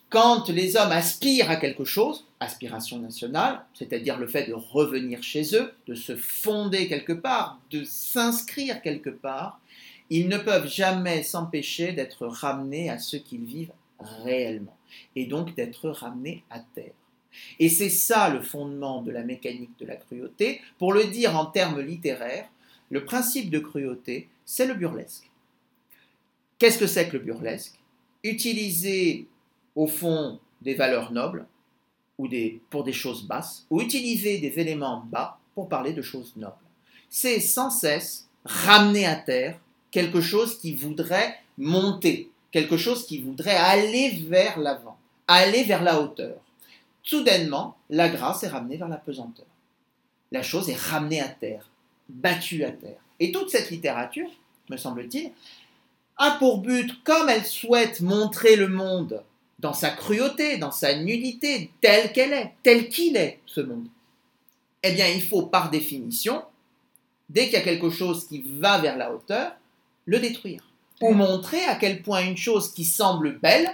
[0.10, 5.56] Quand les hommes aspirent à quelque chose, aspiration nationale, c'est-à-dire le fait de revenir chez
[5.56, 9.60] eux, de se fonder quelque part, de s'inscrire quelque part,
[10.10, 14.78] ils ne peuvent jamais s'empêcher d'être ramenés à ce qu'ils vivent réellement,
[15.16, 16.94] et donc d'être ramenés à terre.
[17.60, 20.62] Et c'est ça le fondement de la mécanique de la cruauté.
[20.80, 22.50] Pour le dire en termes littéraires,
[22.90, 25.30] le principe de cruauté, c'est le burlesque.
[26.58, 27.80] Qu'est-ce que c'est que le burlesque?
[28.24, 29.28] Utiliser
[29.76, 31.46] au fond des valeurs nobles,
[32.18, 32.28] ou
[32.72, 36.56] pour des choses basses, ou utiliser des éléments bas pour parler de choses nobles.
[37.10, 39.60] C'est sans cesse ramener à terre
[39.92, 44.98] quelque chose qui voudrait monter, quelque chose qui voudrait aller vers l'avant,
[45.28, 46.36] aller vers la hauteur.
[47.04, 49.46] Soudainement, la grâce est ramenée vers la pesanteur.
[50.32, 51.70] La chose est ramenée à terre,
[52.10, 53.00] battue à terre.
[53.20, 54.30] Et toute cette littérature,
[54.70, 55.32] me semble-t-il,
[56.18, 59.24] a pour but, comme elle souhaite montrer le monde
[59.60, 63.88] dans sa cruauté, dans sa nudité, telle qu'elle est, tel qu'il est, ce monde,
[64.84, 66.44] eh bien, il faut par définition,
[67.30, 69.54] dès qu'il y a quelque chose qui va vers la hauteur,
[70.08, 70.64] le détruire.
[71.02, 73.70] Ou montrer à quel point une chose qui semble belle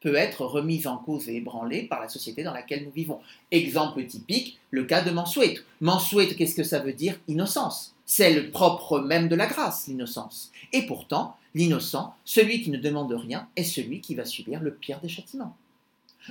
[0.00, 3.20] peut être remise en cause et ébranlée par la société dans laquelle nous vivons.
[3.50, 5.58] Exemple typique, le cas de Mansuet.
[5.80, 7.18] Mansuet, qu'est-ce que ça veut dire?
[7.26, 7.94] Innocence.
[8.04, 10.52] C'est le propre même de la grâce, l'innocence.
[10.72, 15.00] Et pourtant, l'innocent, celui qui ne demande rien, est celui qui va subir le pire
[15.00, 15.56] des châtiments.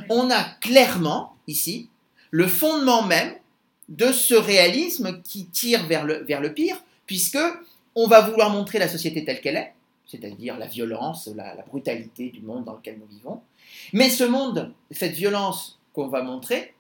[0.10, 1.90] On a clairement, ici,
[2.32, 3.34] le fondement même
[3.90, 7.40] de ce réalisme qui tire vers le, vers le pire, puisque
[8.00, 9.74] on va vouloir montrer la société telle qu'elle est,
[10.06, 13.42] c'est-à-dire la violence, la, brutalité du monde dans lequel nous vivons.
[13.92, 16.76] Mais ce monde, cette violence qu'on va montrer,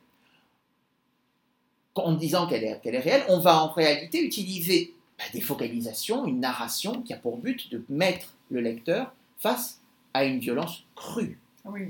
[1.96, 6.40] en disant qu'elle est, est, réelle, on va en réalité utiliser bah, des focalisations, une
[6.40, 9.82] narration qui a pour but de mettre le lecteur face
[10.14, 11.40] à une violence crue.
[11.66, 11.90] Oui.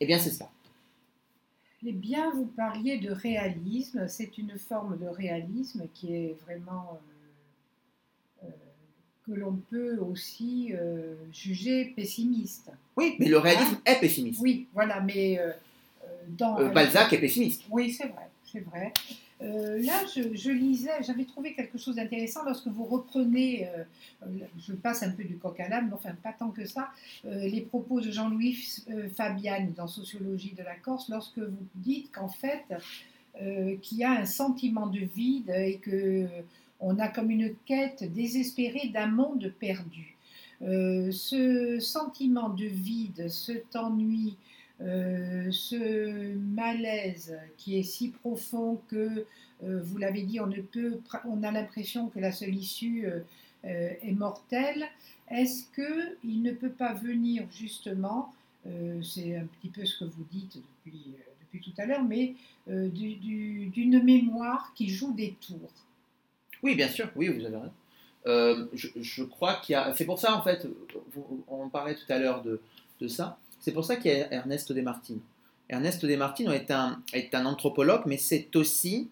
[0.00, 0.50] Eh bien, c'est ça.
[1.86, 4.06] Eh bien, vous parliez de réalisme.
[4.06, 7.13] C'est une forme de réalisme qui est vraiment euh,
[9.26, 12.70] que l'on peut aussi euh, juger pessimiste.
[12.96, 14.40] Oui, mais le réalisme est pessimiste.
[14.40, 15.40] Oui, voilà, mais
[16.28, 17.62] dans Balzac est pessimiste.
[17.70, 18.92] Oui, c'est vrai, c'est vrai.
[19.42, 24.26] Euh, là, je, lisais, j'avais trouvé quelque chose d'intéressant lorsque vous reprenez, euh,
[24.58, 26.90] je passe un peu du coq à l'âne, mais enfin pas tant que ça,
[27.26, 28.56] euh, les propos de Jean-Louis
[29.16, 32.64] Fabian dans Sociologie de la Corse, lorsque vous dites qu'en fait,
[33.82, 36.28] qu'il y a un sentiment de vide et que
[36.86, 40.16] on a comme une quête désespérée d'un monde perdu.
[40.60, 44.36] ce sentiment de vide, cet ennui,
[44.80, 49.24] euh, ce malaise qui est si profond que,
[49.62, 53.20] euh, vous l'avez dit, on, ne peut, on a l'impression que la seule issue euh,
[54.02, 54.84] est mortelle,
[55.30, 58.34] est-ce qu'il ne peut pas venir justement,
[59.02, 62.34] c'est un petit peu ce que vous dites depuis tout à l'heure, mais
[62.66, 65.83] d'une mémoire qui joue des tours?
[66.64, 68.68] Oui, bien sûr, oui, vous avez raison.
[68.72, 69.92] Je, je, crois qu'il y a.
[69.94, 70.66] C'est pour ça, en fait,
[71.46, 72.58] on parlait tout à l'heure de,
[73.06, 73.36] ça.
[73.60, 75.20] C'est pour ça qu'il y a Ernesto Martino.
[75.68, 79.10] Ernesto Martino est un, est un anthropologue, mais c'est aussi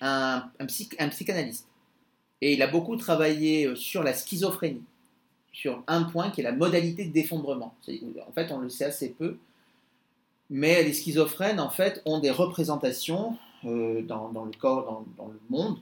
[0.00, 1.68] un, psychanalyste.
[2.40, 4.84] Et il a beaucoup travaillé euh, sur la schizophrénie,
[5.52, 7.74] sur un point qui est la modalité de défendrement.
[8.26, 9.36] En fait, on le sait assez peu,
[10.48, 15.80] mais les schizophrènes, en fait, ont des représentations euh, dans, le corps, dans, le monde,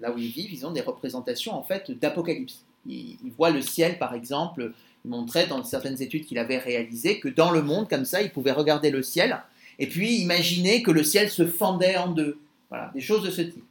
[0.00, 2.64] là où ils vivent, ils ont des représentations, en fait, d'apocalypse.
[2.86, 4.72] ils voient le ciel, par exemple,
[5.06, 8.52] montrait dans certaines études qu'il avait réalisées que dans le monde, comme ça, il pouvait
[8.52, 9.40] regarder le ciel
[9.78, 12.38] et puis imaginer que le ciel se fendait en deux.
[12.68, 13.64] Voilà, des choses de ce type.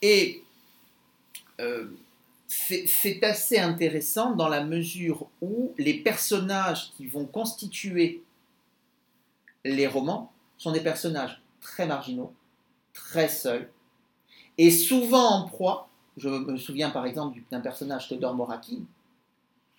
[0.00, 0.42] Et
[1.60, 1.86] euh,
[2.48, 8.22] c'est assez intéressant dans la mesure où les personnages qui vont constituer
[9.64, 12.32] les romans sont des personnages très marginaux,
[12.92, 13.70] très seuls,
[14.58, 15.88] et souvent en proie.
[16.16, 18.80] Je me souviens par exemple d'un personnage, Théodore Morakin,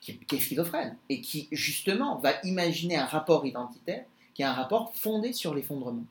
[0.01, 4.93] qui, est schizophrène et qui justement va imaginer un rapport identitaire qui est un rapport
[4.95, 6.05] fondé sur l'effondrement.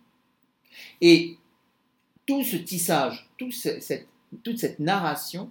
[1.00, 1.38] Et
[2.26, 4.08] tout ce tissage, cette,
[4.44, 5.50] toute cette narration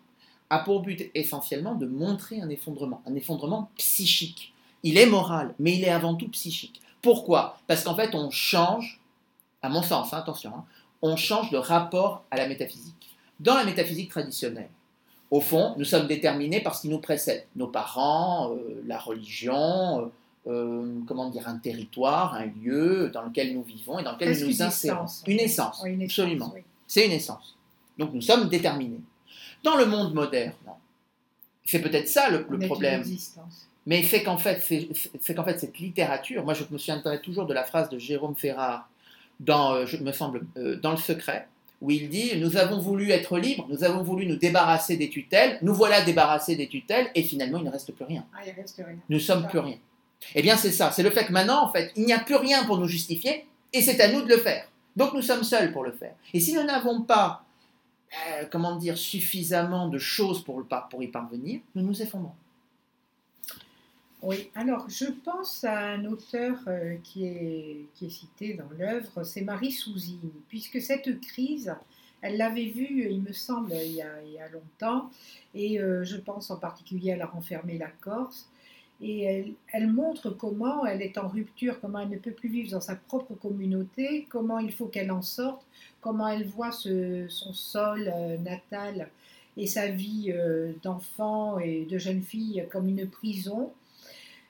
[0.50, 4.54] a pour but essentiellement de montrer un effondrement, un effondrement psychique.
[4.84, 6.82] Il est moral, mais il est avant tout psychique.
[7.02, 7.58] Pourquoi?
[7.68, 9.00] Parce qu'en fait, on change,
[9.62, 10.66] à mon sens, hein, attention, hein,
[11.02, 13.18] on change de rapport à la métaphysique.
[13.40, 14.70] Dans la métaphysique traditionnelle,
[15.32, 17.46] au fond, nous sommes déterminés par ce qui nous précède.
[17.56, 20.06] Nos parents, euh, la religion, euh,
[20.48, 24.48] euh, comment dire, un territoire, un lieu dans lequel nous vivons et dans lequel nous
[24.48, 25.06] nous insérons.
[25.28, 26.54] Une essence, absolument.
[26.86, 27.58] C'est une essence.
[27.98, 29.00] Donc nous sommes déterminés.
[29.64, 30.54] Dans le monde moderne,
[31.64, 33.04] c'est peut-être ça le, problème.
[33.86, 34.60] Mais c'est qu'en fait,
[35.20, 38.36] c'est qu'en fait cette littérature, moi je me souviendrai toujours de la phrase de Jérôme
[38.36, 38.90] Ferrard
[39.42, 40.46] dans, je me semble,
[40.82, 41.48] dans Le Secret,
[41.82, 45.58] où il dit Nous avons voulu être libres, nous avons voulu nous débarrasser des tutelles,
[45.62, 48.26] nous voilà débarrassés des tutelles, et finalement il ne reste plus rien.
[48.34, 48.98] Ah, il reste rien.
[49.10, 49.78] Nous ne sommes plus rien.
[50.36, 50.92] Eh bien, c'est ça.
[50.92, 53.46] C'est le fait que maintenant, en fait, il n'y a plus rien pour nous justifier,
[53.74, 54.68] et c'est à nous de le faire.
[54.96, 56.14] Donc nous sommes seuls pour le faire.
[56.34, 57.44] Et si nous n'avons pas,
[58.14, 62.34] euh, comment dire, suffisamment de choses pour, pour y parvenir, nous nous effondrons.
[64.24, 69.24] Oui, alors je pense à un auteur euh, qui, est, qui est cité dans l'œuvre,
[69.24, 71.74] c'est Marie Souzine, puisque cette crise,
[72.22, 75.10] elle l'avait vue, il me semble, il y a, longtemps,
[75.56, 78.48] et euh, je pense en particulier à la renfermer la Corse,
[79.02, 82.82] et elle, montre comment elle est en rupture, comment elle ne peut plus vivre dans
[82.82, 85.66] sa propre communauté, comment il faut qu'elle en sorte,
[86.00, 89.10] comment elle voit son sol euh, natal
[89.58, 90.32] et sa vie
[90.84, 93.74] d'enfant et de jeune fille comme une prison.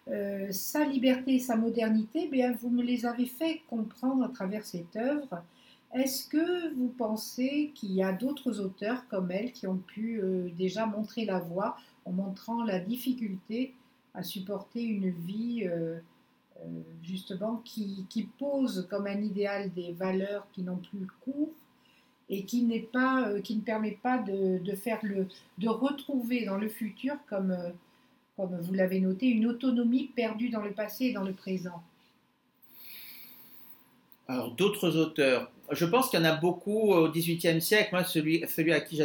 [0.07, 4.65] Euh, sa liberté et sa modernité, bien, vous me les avez fait comprendre à travers
[4.65, 5.43] cette œuvre.
[5.93, 10.49] Est-ce que vous pensez qu'il y a d'autres auteurs comme elle qui ont pu euh,
[10.57, 13.75] déjà montrer la voie en montrant la difficulté
[14.13, 15.99] à supporter une vie euh,
[17.03, 18.05] justement qui,
[18.39, 21.51] pose comme un idéal des valeurs qui n'ont plus cours
[22.29, 22.67] et qui,
[23.43, 27.55] qui ne permet pas de, faire le, de retrouver dans le futur, comme,
[28.47, 31.81] comme vous l'avez noté, une autonomie perdue dans le passé et dans le présent
[34.27, 35.51] alors, d'autres auteurs.
[35.71, 37.89] Je pense qu'il y en a beaucoup au XVIIIe siècle.
[37.91, 38.97] Moi, celui, à qui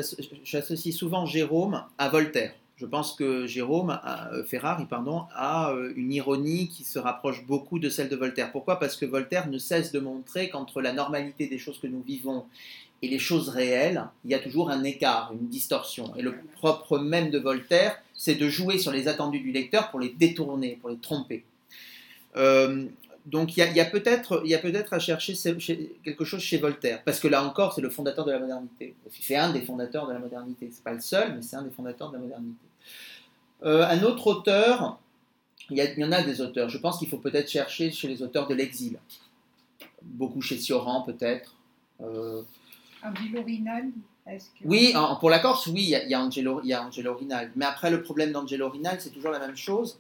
[0.44, 2.52] j'associe souvent Jérôme à Voltaire.
[2.76, 7.80] Je pense que Jérôme euh, Ferrari pardon, a euh, une ironie qui se rapproche beaucoup
[7.80, 8.52] de celle de Voltaire.
[8.52, 8.78] Pourquoi?
[8.78, 12.44] Parce que Voltaire ne cesse de montrer qu'entre la normalité des choses que nous vivons
[13.02, 16.14] et les choses réelles, il y a toujours un écart, une distorsion.
[16.16, 20.00] Et le propre même de Voltaire, c'est de jouer sur les attendus du lecteur pour
[20.00, 21.44] les détourner, pour les tromper.
[22.36, 22.86] Euh,
[23.26, 25.34] donc il y a, peut-être peut à chercher
[26.04, 28.94] quelque chose chez Voltaire, parce que là encore, c'est le fondateur de la modernité.
[29.10, 30.70] C'est un des fondateurs de la modernité.
[30.72, 32.66] C'est pas le seul, mais c'est un des fondateurs de la modernité.
[33.64, 35.00] Euh, un autre auteur,
[35.70, 36.68] il y, a, il y, en a des auteurs.
[36.68, 38.96] Je pense qu'il faut peut-être chercher chez les auteurs de l'exil.
[40.02, 41.56] Beaucoup chez Sioran, peut-être.
[42.00, 42.42] Euh,
[43.08, 44.64] Angelo Rinaldi que...
[44.64, 47.14] Oui, en, pour la Corse, oui, il y a, y a Angelo, y a Angelo
[47.14, 47.52] Rinaldi.
[47.56, 49.98] Mais après, le problème d'Angelo Rinaldi, c'est toujours la même chose.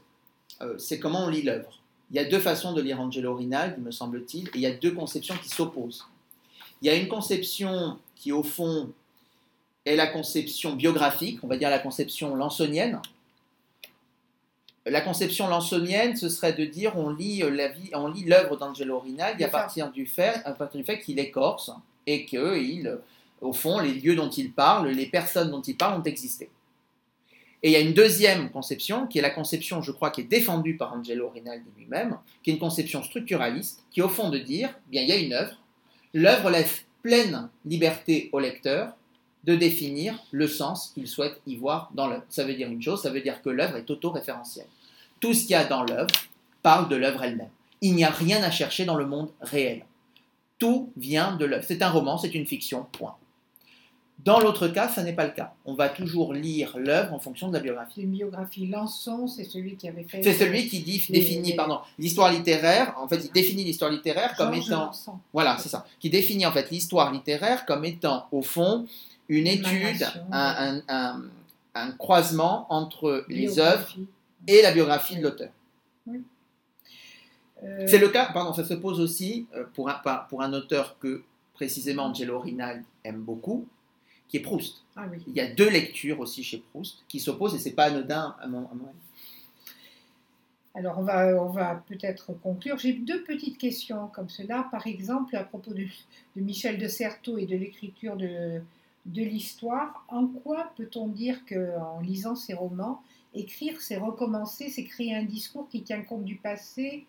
[0.62, 1.80] Euh, c'est comment on lit l'œuvre.
[2.10, 4.72] Il y a deux façons de lire Angelo Rinaldi, me semble-t-il, et il y a
[4.72, 6.06] deux conceptions qui s'opposent.
[6.82, 8.90] Il y a une conception qui, au fond,
[9.84, 13.00] est la conception biographique, on va dire la conception lansonienne.
[14.84, 19.00] La conception lansonienne, ce serait de dire on lit la vie, on lit l'œuvre d'Angelo
[19.00, 21.72] Rinaldi à partir du fait, à partir du fait qu'il est corse
[22.06, 22.98] et que il,
[23.40, 26.50] au fond, les lieux dont il parle, les personnes dont il parle ont existé.
[27.62, 30.24] Et il y a une deuxième conception, qui est la conception, je crois, qui est
[30.24, 34.70] défendue par Angelo Rinaldi lui-même, qui est une conception structuraliste, qui au fond de dire,
[34.88, 35.56] bien, il y a une œuvre,
[36.12, 38.94] l'œuvre laisse pleine liberté au lecteur
[39.44, 42.24] de définir le sens qu'il souhaite y voir dans l'œuvre.
[42.28, 44.66] Ça veut dire une chose, ça veut dire que l'œuvre est autoréférentielle.
[45.20, 46.14] Tout ce qu'il y a dans l'œuvre
[46.62, 47.50] parle de l'œuvre elle-même.
[47.80, 49.84] Il n'y a rien à chercher dans le monde réel.
[50.58, 51.64] Tout vient de l'œuvre.
[51.66, 53.16] C'est un roman, c'est une fiction, point.
[54.24, 55.52] Dans l'autre cas, ça n'est pas le cas.
[55.66, 58.02] On va toujours lire l'œuvre en fonction de la biographie.
[58.02, 58.66] Une biographie.
[58.66, 60.22] Lançon, c'est celui qui avait fait.
[60.22, 61.56] C'est celui qui dit, les, définit, les...
[61.56, 62.94] pardon, l'histoire littéraire.
[62.98, 64.86] En fait, il définit l'histoire littéraire comme étant.
[64.86, 65.18] Lançon.
[65.32, 65.86] Voilà, c'est ça.
[66.00, 68.86] Qui définit en fait l'histoire littéraire comme étant, au fond,
[69.28, 71.22] une, étude, un, un, un,
[71.74, 73.94] un, croisement entre les œuvres
[74.48, 75.50] et la biographie de l'auteur.
[76.06, 76.22] Oui.
[77.62, 77.86] Euh...
[77.86, 81.22] C'est le cas, pardon, ça se pose aussi euh, pour un, pour un auteur que
[81.54, 83.66] précisément Angelo Rinaldi aime beaucoup,
[84.28, 84.82] qui est Proust.
[84.94, 85.18] Ah oui.
[85.26, 88.46] Il y a deux lectures aussi chez Proust qui s'opposent et c'est pas anodin à
[88.46, 88.96] mon, à mon avis.
[90.74, 92.76] Alors on va, on va peut-être conclure.
[92.76, 94.68] J'ai deux petites questions comme cela.
[94.70, 95.84] Par exemple, à propos de,
[96.36, 98.60] de Michel de Certeau et de l'écriture de,
[99.06, 105.14] de l'histoire, en quoi peut-on dire qu'en lisant ces romans, écrire, c'est recommencer, c'est créer
[105.14, 107.06] un discours qui tient compte du passé,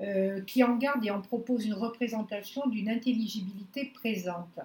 [0.00, 4.60] euh, qui en garde et en propose une représentation d'une intelligibilité présente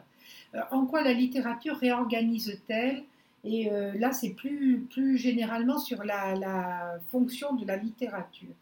[0.54, 3.04] euh, en quoi la littérature réorganise-t-elle?
[3.44, 8.54] Et euh, là, c'est plus, plus généralement sur la, la, fonction de la littérature.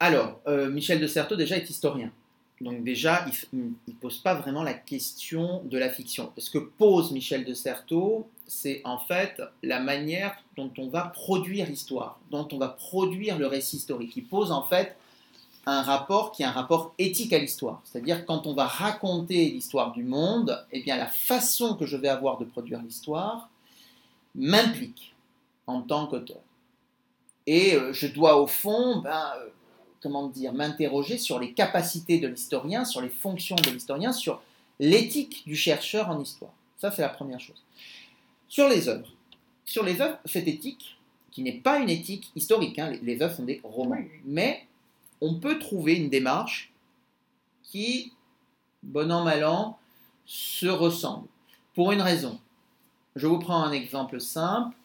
[0.00, 2.10] Alors, Michel de Certeau, déjà, est historien.
[2.62, 6.32] Donc déjà, il ne pose pas vraiment la question de la fiction.
[6.38, 11.66] Ce que pose Michel de Certeau, c'est en fait la manière dont on va produire
[11.66, 14.12] l'histoire, dont on va produire le récit historique.
[14.16, 14.96] Il pose en fait
[15.64, 17.80] un rapport qui est un rapport éthique à l'histoire.
[17.84, 22.08] C'est-à-dire quand on va raconter l'histoire du monde, eh bien la façon que je vais
[22.08, 23.48] avoir de produire l'histoire
[24.34, 25.14] m'implique
[25.66, 26.42] en tant qu'auteur.
[27.46, 29.48] Et euh, je dois au fond, ben, euh,
[30.02, 34.42] comment dire, m'interroger sur les capacités de l'historien, sur les fonctions de l'historien, sur
[34.78, 36.52] l'éthique du chercheur en histoire.
[36.76, 37.62] Ça, c'est la première chose.
[38.52, 39.08] Sur les œuvres.
[39.64, 40.98] Sur les œuvres, cette éthique,
[41.30, 44.66] qui n'est pas une éthique historique, hein, les, œuvres sont des romans, mais
[45.22, 46.70] on peut trouver une démarche
[47.62, 48.12] qui,
[48.82, 49.78] bon an, mal an,
[50.26, 51.28] se ressemble.
[51.74, 52.38] Pour une raison.
[53.16, 54.76] Je vous prends un exemple simple.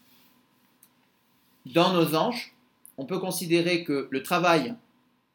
[1.65, 2.55] dans Nos Anges,
[2.97, 4.75] on peut considérer que le travail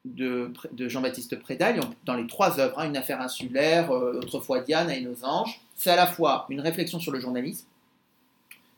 [0.06, 5.02] de, Jean-Baptiste Prédal, dans les trois œuvres, hein, Une affaire insulaire, euh, Autrefois Diane et
[5.02, 7.66] Nos Anges, c'est à la fois une réflexion sur le journalisme,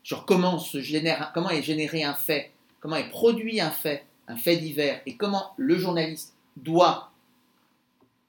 [0.05, 4.37] sur comment, se génère, comment est généré un fait, comment est produit un fait, un
[4.37, 7.11] fait divers, et comment le journaliste doit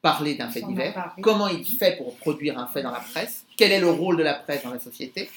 [0.02, 3.72] parler d'un fait divers, comment il fait pour produire un fait dans la presse, quel
[3.72, 5.30] est le rôle de la presse dans la société?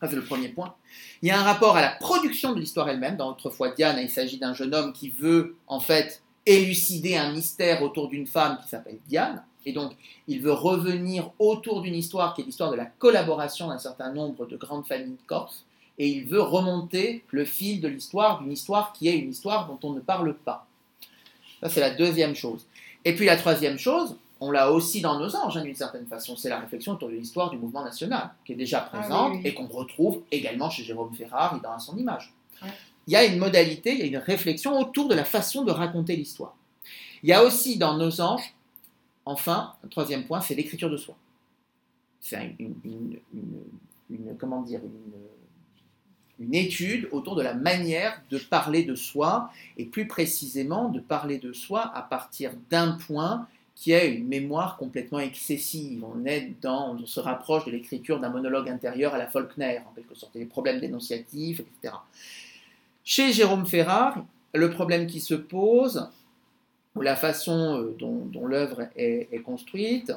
[0.00, 0.74] Ça, c'est le premier point.
[1.22, 3.16] Il y a un rapport à la production de l'histoire elle-même.
[3.16, 7.82] Dans Autrefois Diane, il s'agit d'un jeune homme qui veut, en fait, élucider un mystère
[7.82, 9.42] autour d'une femme qui s'appelle Diane.
[9.66, 9.92] Et donc,
[10.28, 14.46] il veut revenir autour d'une histoire qui est l'histoire de la collaboration d'un certain nombre
[14.46, 15.64] de grandes familles de Corse.
[15.98, 19.78] Et il veut remonter le fil de l'histoire, d'une histoire qui est une histoire dont
[19.82, 20.66] on ne parle pas.
[21.60, 22.66] Ça, c'est la deuxième chose.
[23.04, 26.36] Et puis la troisième chose, on l'a aussi dans nos anges, hein, d'une certaine façon,
[26.36, 29.54] c'est la réflexion autour de l'histoire du mouvement national, qui est déjà ah présente et
[29.54, 32.34] qu'on retrouve également chez Jérôme Ferrari dans son image
[33.06, 35.70] il y a une modalité, il y a une réflexion autour de la façon de
[35.70, 36.54] raconter l'histoire.
[37.22, 38.54] Il y a aussi dans Nos Anges,
[39.24, 41.16] enfin, troisième point, c'est l'écriture de soi.
[42.20, 43.18] C'est une,
[46.52, 51.52] étude autour de la manière de parler de soi, et plus précisément de parler de
[51.52, 56.04] soi à partir d'un point qui est une mémoire complètement excessive.
[56.04, 59.92] On, est dans, on se rapproche de l'écriture d'un monologue intérieur à la Faulkner, en
[59.94, 61.94] quelque sorte, des problèmes dénonciatifs, etc.
[63.02, 66.08] Chez Jérôme Ferrard, le problème qui se pose,
[66.94, 70.12] ou la façon euh, dont, l'œuvre est, construite,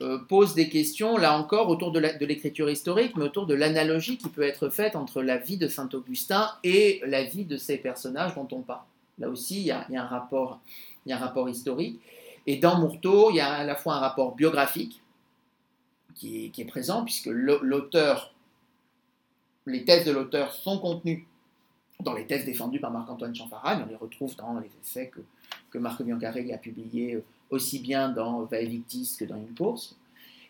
[0.00, 4.28] euh, pose des questions, là encore, autour de l'écriture historique, mais autour de l'analogie qui
[4.28, 8.48] peut être faite entre la vie de Saint-Augustin et la vie de ces personnages dont
[8.52, 8.84] on parle.
[9.18, 10.60] Là aussi, il y a, un, rapport,
[11.48, 12.00] historique.
[12.46, 15.02] Et dans Mourteau, il y a à la fois un rapport biographique
[16.14, 18.32] qui est, qui présent, puisque l'auteur,
[19.66, 21.26] les thèses de l'auteur sont contenues
[22.00, 25.20] dans les thèses défendues par Marc-Antoine Champaragne, on les retrouve dans les essais que,
[25.70, 29.96] que Marc Biancarelli a publiés euh, aussi bien dans Vae Victis que dans Une course.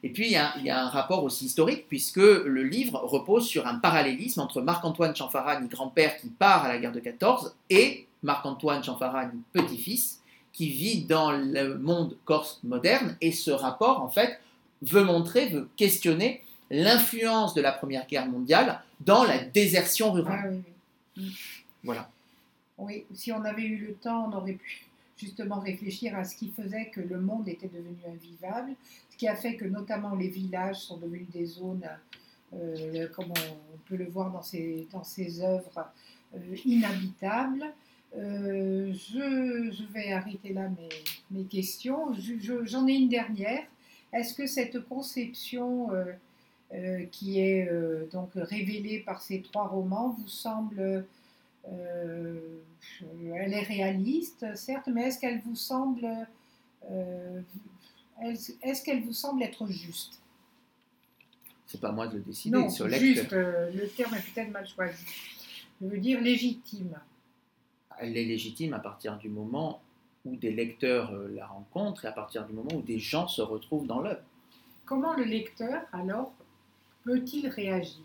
[0.03, 3.01] Et puis, il y, a, il y, a, un rapport aussi historique, puisque le livre
[3.03, 7.57] repose sur un parallélisme entre Marc-Antoine Champaragne, grand-père qui part à la guerre de 14,
[7.69, 10.21] et Marc-Antoine Champaragne, petit-fils,
[10.53, 13.17] qui vit dans le monde corse moderne.
[13.21, 14.39] Et ce rapport, en fait,
[14.83, 20.63] veut montrer, veut questionner l'influence de la Première Guerre mondiale dans la désertion rurale.
[21.17, 21.21] Ah
[21.83, 22.11] voilà.
[23.15, 24.87] Si on avait eu le temps, on aurait pu
[25.17, 28.73] justement réfléchir à ce qui faisait que le monde était devenu invivable,
[29.11, 31.89] ce qui a fait que notamment les villages sont devenus des zones,
[32.55, 35.91] euh, comme on, peut le voir dans ces, dans ces œuvres,
[36.35, 37.65] euh, inhabitables.
[38.17, 40.89] Euh, je, vais arrêter là mes,
[41.31, 42.15] mes questions.
[42.65, 43.63] J'en ai une dernière.
[44.13, 45.91] Est-ce que cette conception
[46.73, 47.71] euh, qui est
[48.13, 51.07] donc révélée par ces trois romans vous semble
[51.71, 56.07] elle est réaliste, certes, mais est-ce qu'elle vous semble
[58.21, 60.21] est-ce qu'elle vous semble être juste?
[61.67, 62.57] C'est pas moi de le décider.
[62.57, 63.31] Non, juste.
[63.31, 65.05] le terme est peut-être mal choisi.
[65.81, 66.99] Je veux dire légitime.
[67.99, 69.81] Elle est légitime à partir du moment
[70.25, 73.87] où des lecteurs la rencontrent et à partir du moment où des gens se retrouvent
[73.87, 74.23] dans l'œuvre.
[74.85, 76.33] Comment le lecteur, alors,
[77.05, 78.03] peut-il réagir?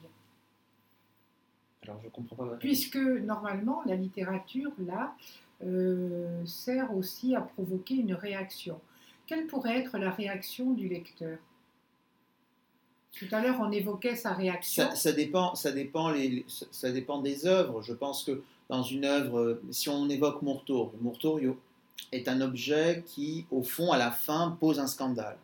[1.83, 2.55] Alors, je comprends pas.
[2.59, 5.15] Puisque normalement, la littérature, là,
[5.63, 8.79] euh, sert aussi à provoquer une réaction.
[9.27, 11.37] Quelle pourrait être la réaction du lecteur?
[13.13, 14.89] Tout à l'heure, on évoquait sa réaction.
[14.95, 17.81] Ça, dépend, ça, dépend les, ça dépend des œuvres.
[17.81, 21.59] Je pense que dans une œuvre, si on évoque Mourtour, Mourtorio
[22.11, 25.37] est un objet qui, au fond, à la fin, pose un scandale.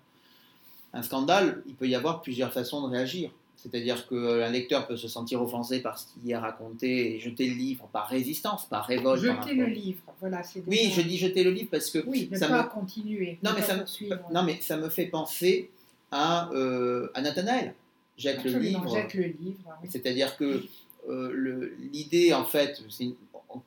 [0.93, 3.31] Un scandale, il peut y avoir plusieurs façons de réagir.
[3.61, 7.47] C'est-à-dire qu'un lecteur peut se sentir offensé par ce qu'il y a raconté et jeter
[7.47, 9.21] le livre par résistance, par révolte.
[9.21, 10.41] Jeter le livre, voilà.
[10.65, 12.69] Oui, je dis jeter le livre parce que oui, ça pas me...
[12.69, 13.37] continuer.
[13.43, 14.33] Non, mais ça me...
[14.33, 15.69] non, mais ça me fait penser
[16.09, 17.73] à, euh, à Nathanaël.
[18.17, 18.93] Jette le livre.
[18.93, 19.77] Jette le livre.
[19.89, 20.63] C'est-à-dire que
[21.09, 22.81] euh, l'idée, en fait,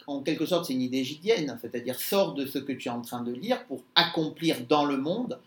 [0.06, 1.58] en, quelque sorte, c'est une idée gidienne.
[1.60, 4.96] C'est-à-dire, sors de ce que tu es en train de lire pour accomplir dans le
[4.96, 5.38] monde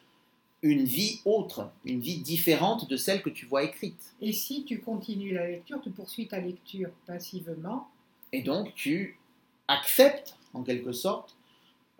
[0.65, 4.15] une vie autre, une vie différente de celle que tu vois écrite.
[4.19, 7.87] Et si tu continues la lecture, tu poursuis ta lecture passivement.
[8.33, 9.19] Et donc tu
[9.67, 11.35] acceptes, en quelque sorte,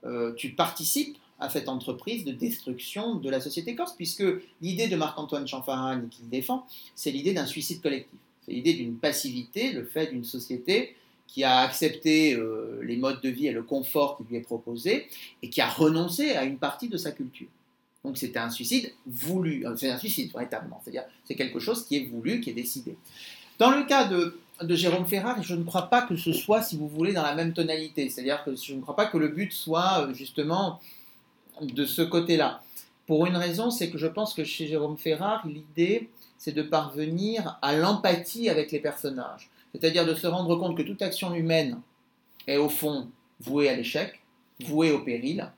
[0.04, 4.24] euh, tu participes à cette entreprise de destruction de la société corse, puisque
[4.62, 8.18] l'idée de Marc-Antoine Chanfaragne qu'il défend, c'est l'idée d'un suicide collectif.
[8.44, 10.96] C'est l'idée d'une passivité, le fait d'une société
[11.28, 15.08] qui a accepté euh, les modes de vie et le confort qui lui est proposé,
[15.44, 17.48] et qui a renoncé à une partie de sa culture.
[18.06, 21.98] Donc c'était un suicide voulu, euh, c'est un suicide véritablement, c'est-à-dire c'est quelque chose qui
[21.98, 22.96] est voulu, qui est décidé.
[23.58, 24.38] Dans le cas de,
[24.70, 27.54] Jérôme Ferrari, je ne crois pas que ce soit, si vous voulez, dans la même
[27.54, 28.10] tonalité.
[28.10, 30.80] C'est-à-dire que je ne crois pas que le but soit justement
[31.62, 32.62] de ce côté-là.
[33.08, 37.58] Pour une raison, c'est que je pense que chez Jérôme Ferrari, l'idée, c'est de parvenir
[37.62, 39.50] à l'empathie avec les personnages.
[39.74, 41.80] C'est-à-dire de se rendre compte que toute action humaine
[42.46, 44.22] est au fond vouée à l'échec,
[44.60, 45.50] vouée au péril,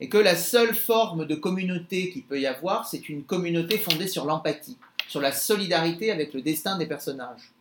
[0.00, 4.08] et que la seule forme de communauté qu'il peut y avoir, c'est une communauté fondée
[4.08, 4.78] sur l'empathie,
[5.08, 7.52] sur la solidarité avec le destin des personnages.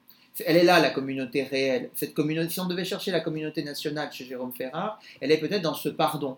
[0.46, 1.90] Elle est là, la communauté réelle.
[1.96, 5.62] Cette communauté, si on devait chercher la communauté nationale chez Jérôme Ferrard, elle est peut-être
[5.62, 6.38] dans ce pardon,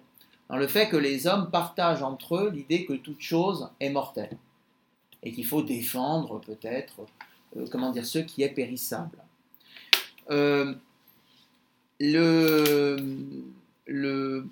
[0.49, 4.38] dans le fait que les hommes partagent entre eux l'idée que toute chose est mortelle
[5.24, 7.02] et qu'il faut défendre peut-être,
[7.58, 9.20] euh, comment dire, ce qui est périssable.
[10.32, 10.74] Euh,
[11.99, 12.97] le,
[13.86, 14.45] le,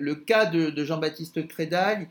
[0.00, 2.08] le, cas de, Jean-Baptiste Crédal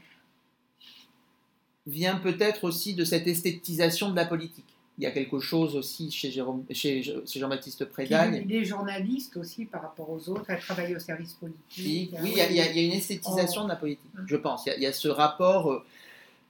[1.87, 4.65] vient peut-être aussi de cette esthétisation de la politique.
[4.97, 6.29] Il y a quelque chose aussi chez,
[6.71, 8.43] chez, Jean-Baptiste Prédagne.
[8.45, 12.13] Il est journaliste aussi par rapport aux autres, elle travaille au service politique.
[12.21, 14.65] Oui, il, y a, une esthétisation de la politique, je pense.
[14.65, 15.85] Il y, a, ce rapport, euh,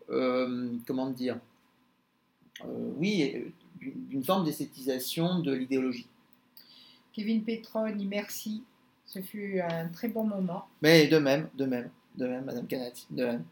[0.09, 1.37] euh, comment dire,
[2.97, 6.07] oui, d'une forme d'esthétisation de l'idéologie.
[7.13, 8.63] Kevin Petroni, merci.
[9.09, 10.67] Ce fut un très bon moment.
[10.83, 13.43] Mais de même, de même, de même, Madame Canati, de même.